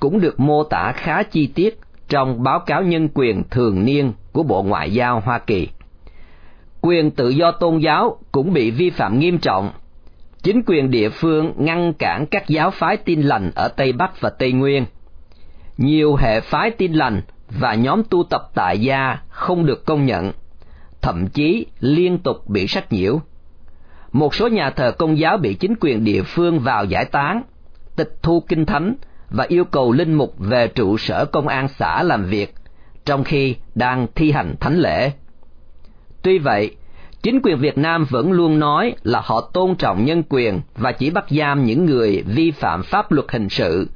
cũng 0.00 0.20
được 0.20 0.40
mô 0.40 0.64
tả 0.64 0.92
khá 0.96 1.22
chi 1.22 1.46
tiết 1.46 1.78
trong 2.10 2.42
báo 2.42 2.60
cáo 2.60 2.82
nhân 2.82 3.08
quyền 3.14 3.42
thường 3.50 3.84
niên 3.84 4.12
của 4.32 4.42
Bộ 4.42 4.62
Ngoại 4.62 4.92
giao 4.94 5.20
Hoa 5.20 5.38
Kỳ. 5.38 5.68
Quyền 6.80 7.10
tự 7.10 7.28
do 7.28 7.52
tôn 7.52 7.78
giáo 7.78 8.18
cũng 8.32 8.52
bị 8.52 8.70
vi 8.70 8.90
phạm 8.90 9.18
nghiêm 9.18 9.38
trọng. 9.38 9.70
Chính 10.42 10.62
quyền 10.66 10.90
địa 10.90 11.08
phương 11.08 11.52
ngăn 11.56 11.92
cản 11.92 12.26
các 12.26 12.48
giáo 12.48 12.70
phái 12.70 12.96
tin 12.96 13.22
lành 13.22 13.50
ở 13.54 13.68
Tây 13.68 13.92
Bắc 13.92 14.20
và 14.20 14.30
Tây 14.30 14.52
Nguyên. 14.52 14.84
Nhiều 15.76 16.16
hệ 16.16 16.40
phái 16.40 16.70
tin 16.70 16.92
lành 16.92 17.22
và 17.58 17.74
nhóm 17.74 18.02
tu 18.10 18.24
tập 18.30 18.50
tại 18.54 18.78
gia 18.78 19.18
không 19.28 19.66
được 19.66 19.86
công 19.86 20.06
nhận 20.06 20.32
thậm 21.02 21.28
chí 21.28 21.66
liên 21.80 22.18
tục 22.18 22.48
bị 22.48 22.66
sách 22.66 22.92
nhiễu. 22.92 23.20
Một 24.12 24.34
số 24.34 24.48
nhà 24.48 24.70
thờ 24.70 24.92
công 24.98 25.18
giáo 25.18 25.36
bị 25.36 25.54
chính 25.54 25.74
quyền 25.80 26.04
địa 26.04 26.22
phương 26.22 26.60
vào 26.60 26.84
giải 26.84 27.04
tán, 27.04 27.42
tịch 27.96 28.14
thu 28.22 28.40
kinh 28.48 28.66
thánh 28.66 28.94
và 29.30 29.44
yêu 29.48 29.64
cầu 29.64 29.92
linh 29.92 30.14
mục 30.14 30.34
về 30.38 30.68
trụ 30.68 30.98
sở 30.98 31.24
công 31.24 31.48
an 31.48 31.68
xã 31.68 32.02
làm 32.02 32.24
việc, 32.24 32.54
trong 33.04 33.24
khi 33.24 33.56
đang 33.74 34.06
thi 34.14 34.30
hành 34.30 34.54
thánh 34.60 34.78
lễ. 34.78 35.12
Tuy 36.22 36.38
vậy, 36.38 36.76
chính 37.22 37.40
quyền 37.42 37.58
Việt 37.58 37.78
Nam 37.78 38.04
vẫn 38.10 38.32
luôn 38.32 38.58
nói 38.58 38.94
là 39.02 39.20
họ 39.24 39.50
tôn 39.52 39.74
trọng 39.74 40.04
nhân 40.04 40.22
quyền 40.28 40.60
và 40.76 40.92
chỉ 40.92 41.10
bắt 41.10 41.24
giam 41.30 41.64
những 41.64 41.84
người 41.84 42.22
vi 42.26 42.50
phạm 42.50 42.82
pháp 42.82 43.12
luật 43.12 43.26
hình 43.32 43.48
sự, 43.48 43.88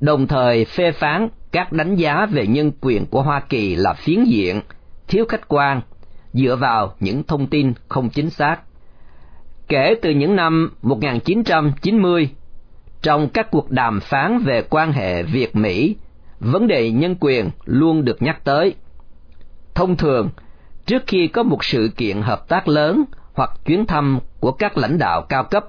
đồng 0.00 0.26
thời 0.26 0.64
phê 0.64 0.92
phán 0.92 1.28
các 1.52 1.72
đánh 1.72 1.96
giá 1.96 2.26
về 2.26 2.46
nhân 2.46 2.72
quyền 2.80 3.06
của 3.06 3.22
Hoa 3.22 3.40
Kỳ 3.40 3.76
là 3.76 3.92
phiến 3.92 4.24
diện, 4.24 4.60
thiếu 5.08 5.24
khách 5.28 5.48
quan, 5.48 5.80
dựa 6.32 6.56
vào 6.56 6.94
những 7.00 7.22
thông 7.22 7.46
tin 7.46 7.72
không 7.88 8.08
chính 8.08 8.30
xác. 8.30 8.56
Kể 9.68 9.94
từ 10.02 10.10
những 10.10 10.36
năm 10.36 10.70
1990, 10.82 12.28
trong 13.02 13.28
các 13.28 13.50
cuộc 13.50 13.70
đàm 13.70 14.00
phán 14.00 14.38
về 14.38 14.62
quan 14.70 14.92
hệ 14.92 15.22
Việt-Mỹ, 15.22 15.96
vấn 16.40 16.66
đề 16.66 16.90
nhân 16.90 17.16
quyền 17.20 17.50
luôn 17.64 18.04
được 18.04 18.22
nhắc 18.22 18.44
tới. 18.44 18.74
Thông 19.74 19.96
thường, 19.96 20.30
trước 20.86 21.02
khi 21.06 21.28
có 21.28 21.42
một 21.42 21.64
sự 21.64 21.90
kiện 21.96 22.22
hợp 22.22 22.48
tác 22.48 22.68
lớn 22.68 23.04
hoặc 23.34 23.50
chuyến 23.64 23.86
thăm 23.86 24.18
của 24.40 24.52
các 24.52 24.78
lãnh 24.78 24.98
đạo 24.98 25.22
cao 25.22 25.44
cấp, 25.44 25.64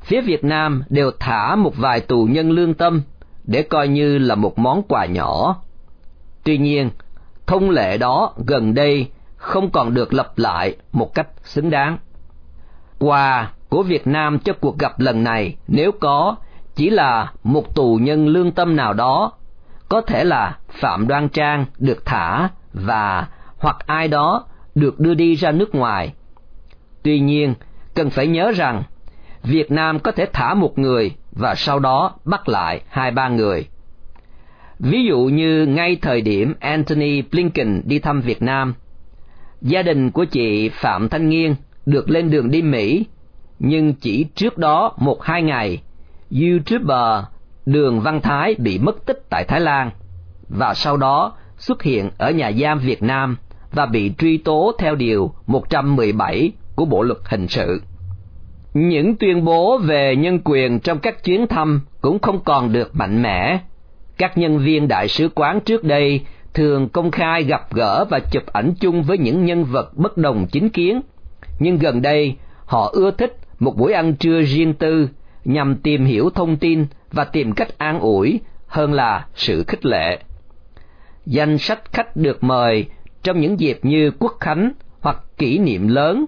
phía 0.00 0.20
Việt 0.20 0.44
Nam 0.44 0.82
đều 0.88 1.10
thả 1.20 1.54
một 1.54 1.76
vài 1.76 2.00
tù 2.00 2.24
nhân 2.24 2.50
lương 2.50 2.74
tâm 2.74 3.02
để 3.44 3.62
coi 3.62 3.88
như 3.88 4.18
là 4.18 4.34
một 4.34 4.58
món 4.58 4.82
quà 4.82 5.06
nhỏ. 5.06 5.62
Tuy 6.44 6.58
nhiên, 6.58 6.90
thông 7.46 7.70
lệ 7.70 7.98
đó 7.98 8.34
gần 8.46 8.74
đây 8.74 9.10
không 9.36 9.70
còn 9.70 9.94
được 9.94 10.14
lập 10.14 10.32
lại 10.36 10.76
một 10.92 11.14
cách 11.14 11.28
xứng 11.44 11.70
đáng. 11.70 11.98
Quà 12.98 13.52
của 13.68 13.82
Việt 13.82 14.06
Nam 14.06 14.38
cho 14.38 14.52
cuộc 14.52 14.78
gặp 14.78 15.00
lần 15.00 15.24
này 15.24 15.56
nếu 15.68 15.92
có 15.92 16.36
chỉ 16.74 16.90
là 16.90 17.32
một 17.42 17.74
tù 17.74 17.98
nhân 18.02 18.28
lương 18.28 18.52
tâm 18.52 18.76
nào 18.76 18.92
đó, 18.92 19.32
có 19.88 20.00
thể 20.00 20.24
là 20.24 20.58
Phạm 20.68 21.08
Đoan 21.08 21.28
Trang 21.28 21.64
được 21.78 22.06
thả 22.06 22.48
và 22.72 23.26
hoặc 23.58 23.76
ai 23.86 24.08
đó 24.08 24.44
được 24.74 25.00
đưa 25.00 25.14
đi 25.14 25.34
ra 25.34 25.50
nước 25.50 25.74
ngoài. 25.74 26.12
Tuy 27.02 27.20
nhiên, 27.20 27.54
cần 27.94 28.10
phải 28.10 28.26
nhớ 28.26 28.52
rằng 28.56 28.82
Việt 29.42 29.70
Nam 29.70 29.98
có 29.98 30.12
thể 30.12 30.26
thả 30.32 30.54
một 30.54 30.78
người 30.78 31.14
và 31.32 31.54
sau 31.54 31.78
đó 31.78 32.14
bắt 32.24 32.48
lại 32.48 32.80
hai 32.88 33.10
ba 33.10 33.28
người. 33.28 33.66
Ví 34.78 35.04
dụ 35.04 35.18
như 35.18 35.66
ngay 35.66 35.96
thời 36.02 36.20
điểm 36.20 36.54
Anthony 36.60 37.22
Blinken 37.22 37.82
đi 37.84 37.98
thăm 37.98 38.20
Việt 38.20 38.42
Nam, 38.42 38.74
gia 39.62 39.82
đình 39.82 40.10
của 40.10 40.24
chị 40.24 40.68
Phạm 40.68 41.08
Thanh 41.08 41.28
Nghiên 41.28 41.54
được 41.86 42.10
lên 42.10 42.30
đường 42.30 42.50
đi 42.50 42.62
Mỹ, 42.62 43.04
nhưng 43.58 43.94
chỉ 43.94 44.24
trước 44.34 44.58
đó 44.58 44.92
một 44.96 45.22
hai 45.22 45.42
ngày, 45.42 45.82
YouTuber 46.40 47.24
Đường 47.66 48.00
Văn 48.00 48.20
Thái 48.20 48.54
bị 48.58 48.78
mất 48.78 49.06
tích 49.06 49.22
tại 49.30 49.44
Thái 49.44 49.60
Lan, 49.60 49.90
và 50.48 50.74
sau 50.74 50.96
đó 50.96 51.32
xuất 51.58 51.82
hiện 51.82 52.10
ở 52.18 52.30
nhà 52.30 52.52
giam 52.52 52.78
Việt 52.78 53.02
Nam 53.02 53.36
và 53.72 53.86
bị 53.86 54.12
truy 54.18 54.38
tố 54.38 54.72
theo 54.78 54.94
Điều 54.94 55.32
117 55.46 56.52
của 56.76 56.84
Bộ 56.84 57.02
Luật 57.02 57.18
Hình 57.24 57.48
sự. 57.48 57.82
Những 58.74 59.16
tuyên 59.16 59.44
bố 59.44 59.78
về 59.78 60.16
nhân 60.16 60.38
quyền 60.44 60.80
trong 60.80 60.98
các 60.98 61.24
chuyến 61.24 61.46
thăm 61.46 61.80
cũng 62.00 62.18
không 62.18 62.40
còn 62.44 62.72
được 62.72 62.96
mạnh 62.96 63.22
mẽ. 63.22 63.58
Các 64.18 64.38
nhân 64.38 64.58
viên 64.58 64.88
đại 64.88 65.08
sứ 65.08 65.28
quán 65.34 65.60
trước 65.60 65.84
đây 65.84 66.20
thường 66.54 66.88
công 66.88 67.10
khai 67.10 67.42
gặp 67.42 67.74
gỡ 67.74 68.04
và 68.10 68.20
chụp 68.30 68.46
ảnh 68.46 68.74
chung 68.80 69.02
với 69.02 69.18
những 69.18 69.44
nhân 69.44 69.64
vật 69.64 69.96
bất 69.96 70.16
đồng 70.16 70.46
chính 70.52 70.68
kiến, 70.68 71.00
nhưng 71.58 71.78
gần 71.78 72.02
đây 72.02 72.36
họ 72.66 72.90
ưa 72.92 73.10
thích 73.10 73.36
một 73.58 73.76
buổi 73.76 73.92
ăn 73.92 74.14
trưa 74.14 74.42
riêng 74.42 74.74
tư 74.74 75.08
nhằm 75.44 75.76
tìm 75.76 76.04
hiểu 76.04 76.30
thông 76.30 76.56
tin 76.56 76.86
và 77.12 77.24
tìm 77.24 77.52
cách 77.52 77.78
an 77.78 78.00
ủi 78.00 78.40
hơn 78.66 78.92
là 78.92 79.26
sự 79.34 79.64
khích 79.66 79.86
lệ. 79.86 80.18
Danh 81.26 81.58
sách 81.58 81.92
khách 81.92 82.16
được 82.16 82.44
mời 82.44 82.86
trong 83.22 83.40
những 83.40 83.60
dịp 83.60 83.78
như 83.82 84.10
quốc 84.18 84.36
khánh 84.40 84.72
hoặc 85.00 85.18
kỷ 85.38 85.58
niệm 85.58 85.88
lớn 85.88 86.24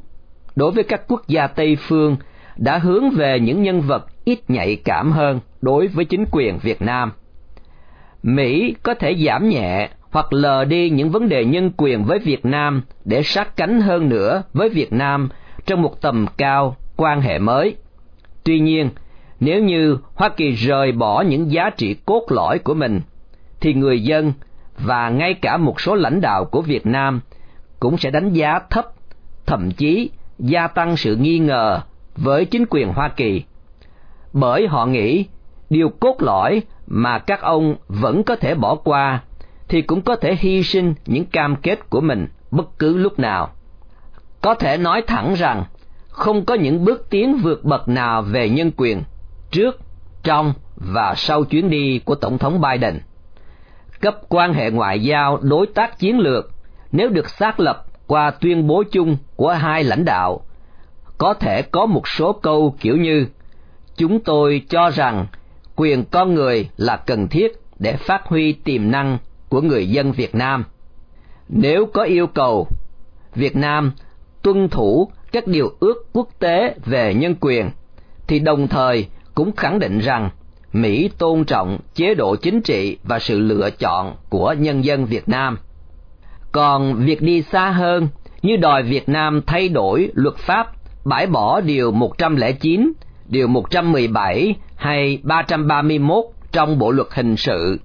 đối 0.57 0.71
với 0.71 0.85
các 0.85 1.03
quốc 1.09 1.29
gia 1.29 1.47
Tây 1.47 1.77
phương 1.81 2.17
đã 2.57 2.79
hướng 2.79 3.11
về 3.11 3.41
những 3.41 3.63
nhân 3.63 3.81
vật 3.81 4.07
ít 4.25 4.51
nhạy 4.51 4.77
cảm 4.77 5.13
hơn 5.13 5.41
đối 5.61 5.87
với 5.87 6.05
chính 6.05 6.25
quyền 6.31 6.59
Việt 6.59 6.83
Nam. 6.83 7.13
Mỹ 8.23 8.75
có 8.83 8.95
thể 8.95 9.15
giảm 9.27 9.49
nhẹ 9.49 9.89
hoặc 10.11 10.33
lờ 10.33 10.65
đi 10.65 10.91
những 10.91 11.11
vấn 11.11 11.29
đề 11.29 11.45
nhân 11.45 11.71
quyền 11.77 12.05
với 12.05 12.19
Việt 12.19 12.45
Nam 12.45 12.83
để 13.05 13.23
sát 13.23 13.57
cánh 13.57 13.81
hơn 13.81 14.09
nữa 14.09 14.43
với 14.53 14.69
Việt 14.69 14.93
Nam 14.93 15.29
trong 15.67 15.83
một 15.83 16.01
tầm 16.01 16.27
cao 16.37 16.77
quan 16.99 17.21
hệ 17.21 17.39
mới. 17.39 17.77
Tuy 18.45 18.61
nhiên, 18.61 18.91
nếu 19.41 19.63
như 19.63 19.99
Hoa 20.15 20.29
Kỳ 20.29 20.51
rời 20.51 20.93
bỏ 20.93 21.21
những 21.21 21.53
giá 21.53 21.71
trị 21.71 21.97
cốt 22.07 22.23
lõi 22.29 22.59
của 22.59 22.75
mình, 22.75 23.01
thì 23.61 23.75
người 23.75 24.03
dân 24.03 24.33
và 24.79 25.09
ngay 25.09 25.35
cả 25.35 25.57
một 25.57 25.81
số 25.81 25.95
lãnh 25.95 26.21
đạo 26.21 26.45
của 26.45 26.63
Việt 26.63 26.87
Nam 26.87 27.21
cũng 27.81 27.99
sẽ 27.99 28.11
đánh 28.11 28.33
giá 28.33 28.61
thấp, 28.71 28.87
thậm 29.47 29.71
chí 29.71 30.11
gia 30.39 30.67
tăng 30.67 30.97
sự 30.97 31.17
nghi 31.17 31.39
ngờ 31.39 31.81
với 32.17 32.45
chính 32.45 32.65
quyền 32.71 32.89
Hoa 32.89 33.09
Kỳ. 33.09 33.43
Bởi 34.33 34.67
họ 34.67 34.87
nghĩ 34.87 35.25
điều 35.71 35.89
cốt 35.89 36.17
lõi 36.23 36.63
mà 36.87 37.19
các 37.19 37.41
ông 37.41 37.77
vẫn 37.89 38.23
có 38.23 38.37
thể 38.37 38.55
bỏ 38.55 38.75
qua 38.75 39.23
thì 39.69 39.83
cũng 39.83 40.03
có 40.03 40.17
thể 40.17 40.37
hy 40.39 40.63
sinh 40.63 40.95
những 41.07 41.25
cam 41.25 41.57
kết 41.57 41.91
của 41.91 42.01
mình 42.01 42.29
bất 42.51 42.79
cứ 42.79 42.97
lúc 42.97 43.19
nào. 43.19 43.51
Có 44.41 44.55
thể 44.55 44.77
nói 44.77 45.03
thẳng 45.07 45.35
rằng 45.35 45.65
không 46.19 46.45
có 46.45 46.55
những 46.55 46.85
bước 46.85 47.07
tiến 47.11 47.39
vượt 47.43 47.65
bậc 47.65 47.89
nào 47.89 48.23
về 48.23 48.49
nhân 48.49 48.71
quyền 48.77 49.03
trước, 49.51 49.81
trong 50.23 50.53
và 50.77 51.15
sau 51.17 51.45
chuyến 51.45 51.71
đi 51.71 51.99
của 52.05 52.15
Tổng 52.15 52.39
thống 52.39 52.61
Biden. 52.61 53.01
Cấp 54.01 54.17
quan 54.29 54.53
hệ 54.53 54.71
ngoại 54.71 55.03
giao 55.03 55.39
đối 55.43 55.67
tác 55.67 55.99
chiến 55.99 56.19
lược 56.19 56.51
nếu 56.93 57.09
được 57.09 57.29
xác 57.29 57.61
lập 57.61 57.85
qua 58.07 58.31
tuyên 58.31 58.67
bố 58.67 58.83
chung 58.91 59.17
của 59.37 59.53
hai 59.53 59.85
lãnh 59.85 60.05
đạo, 60.05 60.41
có 61.19 61.35
thể 61.35 61.63
có 61.63 61.87
một 61.87 62.09
số 62.09 62.33
câu 62.33 62.77
kiểu 62.81 62.97
như 62.97 63.27
Chúng 63.99 64.21
tôi 64.21 64.63
cho 64.69 64.91
rằng 64.91 65.27
quyền 65.77 66.05
con 66.05 66.35
người 66.35 66.69
là 66.77 66.97
cần 66.97 67.29
thiết 67.29 67.53
để 67.79 67.97
phát 67.97 68.27
huy 68.27 68.53
tiềm 68.53 68.91
năng 68.91 69.19
của 69.49 69.61
người 69.61 69.89
dân 69.89 70.13
Việt 70.13 70.35
Nam. 70.35 70.65
Nếu 71.49 71.87
có 71.87 72.03
yêu 72.03 72.27
cầu, 72.27 72.69
Việt 73.35 73.57
Nam 73.57 73.93
tuân 74.43 74.69
thủ 74.69 75.11
các 75.33 75.47
điều 75.47 75.73
ước 75.81 76.07
quốc 76.13 76.29
tế 76.39 76.75
về 76.85 77.15
nhân 77.15 77.35
quyền, 77.41 77.71
thì 78.27 78.39
đồng 78.39 78.69
thời 78.69 79.07
cũng 79.35 79.57
khẳng 79.57 79.79
định 79.79 79.99
rằng 79.99 80.31
Mỹ 80.73 81.11
tôn 81.19 81.45
trọng 81.45 81.79
chế 81.95 82.15
độ 82.15 82.37
chính 82.37 82.61
trị 82.61 82.97
và 83.05 83.19
sự 83.19 83.39
lựa 83.39 83.71
chọn 83.71 84.15
của 84.29 84.55
nhân 84.59 84.85
dân 84.85 85.05
Việt 85.05 85.29
Nam. 85.29 85.59
Còn 86.53 86.95
việc 86.95 87.23
đi 87.23 87.43
xa 87.43 87.71
hơn 87.71 88.09
như 88.43 88.57
đòi 88.57 88.83
Việt 88.83 89.09
Nam 89.09 89.41
thay 89.47 89.69
đổi 89.69 90.11
luật 90.15 90.37
pháp, 90.37 90.73
bãi 91.05 91.27
bỏ 91.27 91.61
điều 91.61 91.91
109, 91.91 92.93
điều 93.29 93.49
117 93.49 94.55
hay 94.77 95.21
331 95.23 96.25
trong 96.53 96.79
Bộ 96.79 96.91
luật 96.91 97.09
hình 97.11 97.37
sự, 97.37 97.81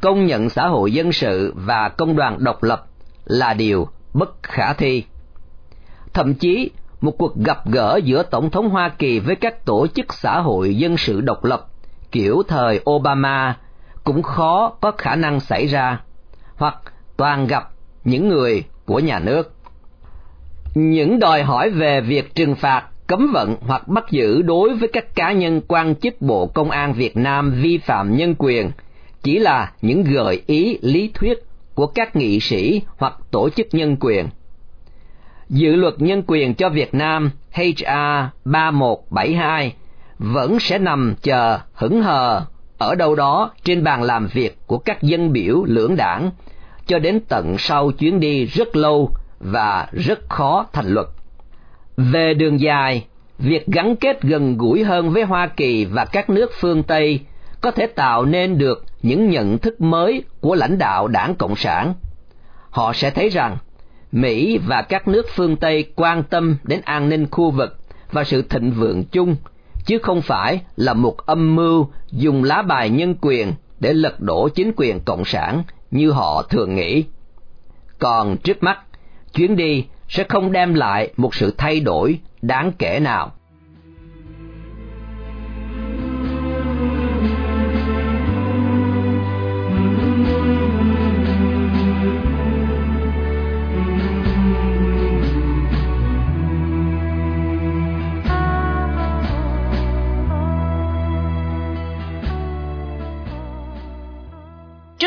công 0.00 0.26
nhận 0.26 0.48
xã 0.48 0.66
hội 0.66 0.92
dân 0.92 1.12
sự 1.12 1.52
và 1.56 1.88
công 1.88 2.16
đoàn 2.16 2.36
độc 2.40 2.62
lập 2.62 2.86
là 3.24 3.54
điều 3.54 3.88
bất 4.14 4.42
khả 4.42 4.72
thi. 4.72 5.04
Thậm 6.16 6.34
chí, 6.34 6.70
một 7.00 7.18
cuộc 7.18 7.36
gặp 7.36 7.58
gỡ 7.70 8.00
giữa 8.04 8.22
Tổng 8.22 8.50
thống 8.50 8.68
Hoa 8.68 8.88
Kỳ 8.88 9.18
với 9.18 9.36
các 9.36 9.64
tổ 9.64 9.86
chức 9.86 10.14
xã 10.14 10.40
hội 10.40 10.76
dân 10.76 10.96
sự 10.96 11.20
độc 11.20 11.44
lập 11.44 11.66
kiểu 12.12 12.42
thời 12.48 12.80
Obama 12.90 13.56
cũng 14.04 14.22
khó 14.22 14.72
có 14.80 14.92
khả 14.98 15.16
năng 15.16 15.40
xảy 15.40 15.66
ra, 15.66 16.00
hoặc 16.54 16.76
toàn 17.16 17.46
gặp 17.46 17.70
những 18.04 18.28
người 18.28 18.64
của 18.86 18.98
nhà 18.98 19.18
nước. 19.18 19.54
Những 20.74 21.18
đòi 21.18 21.42
hỏi 21.42 21.70
về 21.70 22.00
việc 22.00 22.34
trừng 22.34 22.54
phạt, 22.54 22.84
cấm 23.06 23.30
vận 23.32 23.56
hoặc 23.60 23.88
bắt 23.88 24.04
giữ 24.10 24.42
đối 24.42 24.74
với 24.74 24.88
các 24.88 25.14
cá 25.14 25.32
nhân 25.32 25.60
quan 25.68 25.94
chức 25.94 26.22
Bộ 26.22 26.46
Công 26.46 26.70
an 26.70 26.92
Việt 26.92 27.16
Nam 27.16 27.52
vi 27.62 27.78
phạm 27.78 28.16
nhân 28.16 28.34
quyền 28.38 28.70
chỉ 29.22 29.38
là 29.38 29.72
những 29.82 30.04
gợi 30.04 30.42
ý 30.46 30.78
lý 30.82 31.10
thuyết 31.14 31.38
của 31.74 31.86
các 31.86 32.16
nghị 32.16 32.40
sĩ 32.40 32.82
hoặc 32.96 33.14
tổ 33.30 33.50
chức 33.50 33.66
nhân 33.72 33.96
quyền. 34.00 34.26
Dự 35.48 35.74
luật 35.76 35.94
nhân 35.98 36.22
quyền 36.26 36.54
cho 36.54 36.68
Việt 36.68 36.94
Nam 36.94 37.30
HR 37.52 38.24
3172 38.44 39.74
vẫn 40.18 40.60
sẽ 40.60 40.78
nằm 40.78 41.14
chờ 41.22 41.58
hững 41.74 42.02
hờ 42.02 42.42
ở 42.78 42.94
đâu 42.94 43.14
đó 43.14 43.50
trên 43.64 43.84
bàn 43.84 44.02
làm 44.02 44.26
việc 44.32 44.58
của 44.66 44.78
các 44.78 45.02
dân 45.02 45.32
biểu 45.32 45.64
lưỡng 45.64 45.96
đảng 45.96 46.30
cho 46.86 46.98
đến 46.98 47.20
tận 47.28 47.58
sau 47.58 47.90
chuyến 47.90 48.20
đi 48.20 48.44
rất 48.44 48.76
lâu 48.76 49.10
và 49.40 49.88
rất 49.92 50.28
khó 50.28 50.66
thành 50.72 50.88
luật. 50.88 51.06
Về 51.96 52.34
đường 52.34 52.60
dài, 52.60 53.06
việc 53.38 53.66
gắn 53.66 53.96
kết 53.96 54.22
gần 54.22 54.56
gũi 54.58 54.84
hơn 54.84 55.10
với 55.10 55.22
Hoa 55.22 55.46
Kỳ 55.46 55.84
và 55.84 56.04
các 56.04 56.30
nước 56.30 56.50
phương 56.60 56.82
Tây 56.82 57.20
có 57.60 57.70
thể 57.70 57.86
tạo 57.86 58.24
nên 58.24 58.58
được 58.58 58.84
những 59.02 59.30
nhận 59.30 59.58
thức 59.58 59.80
mới 59.80 60.22
của 60.40 60.54
lãnh 60.54 60.78
đạo 60.78 61.08
đảng 61.08 61.34
Cộng 61.34 61.56
sản. 61.56 61.94
Họ 62.70 62.92
sẽ 62.92 63.10
thấy 63.10 63.28
rằng 63.28 63.56
Mỹ 64.12 64.58
và 64.58 64.82
các 64.82 65.08
nước 65.08 65.26
phương 65.34 65.56
Tây 65.56 65.92
quan 65.96 66.22
tâm 66.22 66.56
đến 66.64 66.80
an 66.84 67.08
ninh 67.08 67.26
khu 67.30 67.50
vực 67.50 67.76
và 68.12 68.24
sự 68.24 68.42
thịnh 68.42 68.70
vượng 68.70 69.04
chung, 69.04 69.36
chứ 69.86 69.98
không 70.02 70.22
phải 70.22 70.60
là 70.76 70.94
một 70.94 71.26
âm 71.26 71.56
mưu 71.56 71.88
dùng 72.10 72.44
lá 72.44 72.62
bài 72.62 72.90
nhân 72.90 73.14
quyền 73.20 73.52
để 73.80 73.92
lật 73.92 74.20
đổ 74.20 74.48
chính 74.48 74.72
quyền 74.76 75.00
cộng 75.00 75.24
sản 75.24 75.62
như 75.90 76.10
họ 76.10 76.42
thường 76.42 76.74
nghĩ. 76.74 77.04
Còn 77.98 78.36
trước 78.36 78.62
mắt, 78.62 78.78
chuyến 79.34 79.56
đi 79.56 79.84
sẽ 80.08 80.24
không 80.28 80.52
đem 80.52 80.74
lại 80.74 81.12
một 81.16 81.34
sự 81.34 81.54
thay 81.58 81.80
đổi 81.80 82.18
đáng 82.42 82.72
kể 82.78 83.00
nào. 83.00 83.32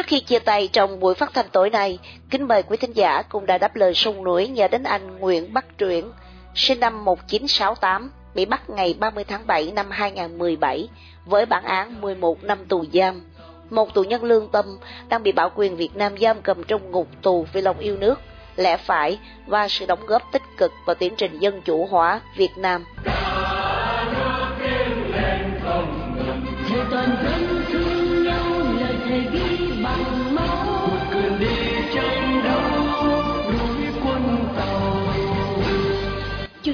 Khi 0.09 0.19
chia 0.19 0.39
tay 0.39 0.69
trong 0.73 0.99
buổi 0.99 1.15
phát 1.15 1.33
thanh 1.33 1.45
tối 1.51 1.69
nay, 1.69 1.99
kính 2.29 2.47
mời 2.47 2.63
quý 2.63 2.77
thính 2.77 2.93
giả 2.93 3.21
cùng 3.21 3.45
đã 3.45 3.57
đáp 3.57 3.75
lời 3.75 3.93
sung 3.93 4.23
núi 4.23 4.47
nhờ 4.47 4.67
đến 4.67 4.83
anh 4.83 5.19
Nguyễn 5.19 5.53
Bắc 5.53 5.77
Truyện, 5.77 6.11
sinh 6.55 6.79
năm 6.79 7.05
1968, 7.05 8.11
bị 8.35 8.45
bắt 8.45 8.69
ngày 8.69 8.95
30 8.99 9.23
tháng 9.23 9.47
7 9.47 9.71
năm 9.75 9.85
2017 9.89 10.89
với 11.25 11.45
bản 11.45 11.63
án 11.63 12.01
11 12.01 12.43
năm 12.43 12.65
tù 12.65 12.85
giam. 12.93 13.21
Một 13.69 13.93
tù 13.93 14.03
nhân 14.03 14.23
lương 14.23 14.47
tâm 14.47 14.65
đang 15.09 15.23
bị 15.23 15.31
bảo 15.31 15.51
quyền 15.55 15.75
Việt 15.75 15.95
Nam 15.95 16.17
giam 16.17 16.41
cầm 16.41 16.63
trong 16.63 16.91
ngục 16.91 17.07
tù 17.21 17.45
vì 17.53 17.61
lòng 17.61 17.79
yêu 17.79 17.97
nước, 17.97 18.19
lẽ 18.55 18.77
phải 18.77 19.19
và 19.47 19.67
sự 19.67 19.85
đóng 19.85 20.05
góp 20.05 20.31
tích 20.31 20.43
cực 20.57 20.71
vào 20.85 20.95
tiến 20.95 21.13
trình 21.17 21.39
dân 21.39 21.61
chủ 21.61 21.85
hóa 21.85 22.21
Việt 22.37 22.57
Nam. 22.57 22.85
toàn 26.91 27.17
dân 27.23 27.28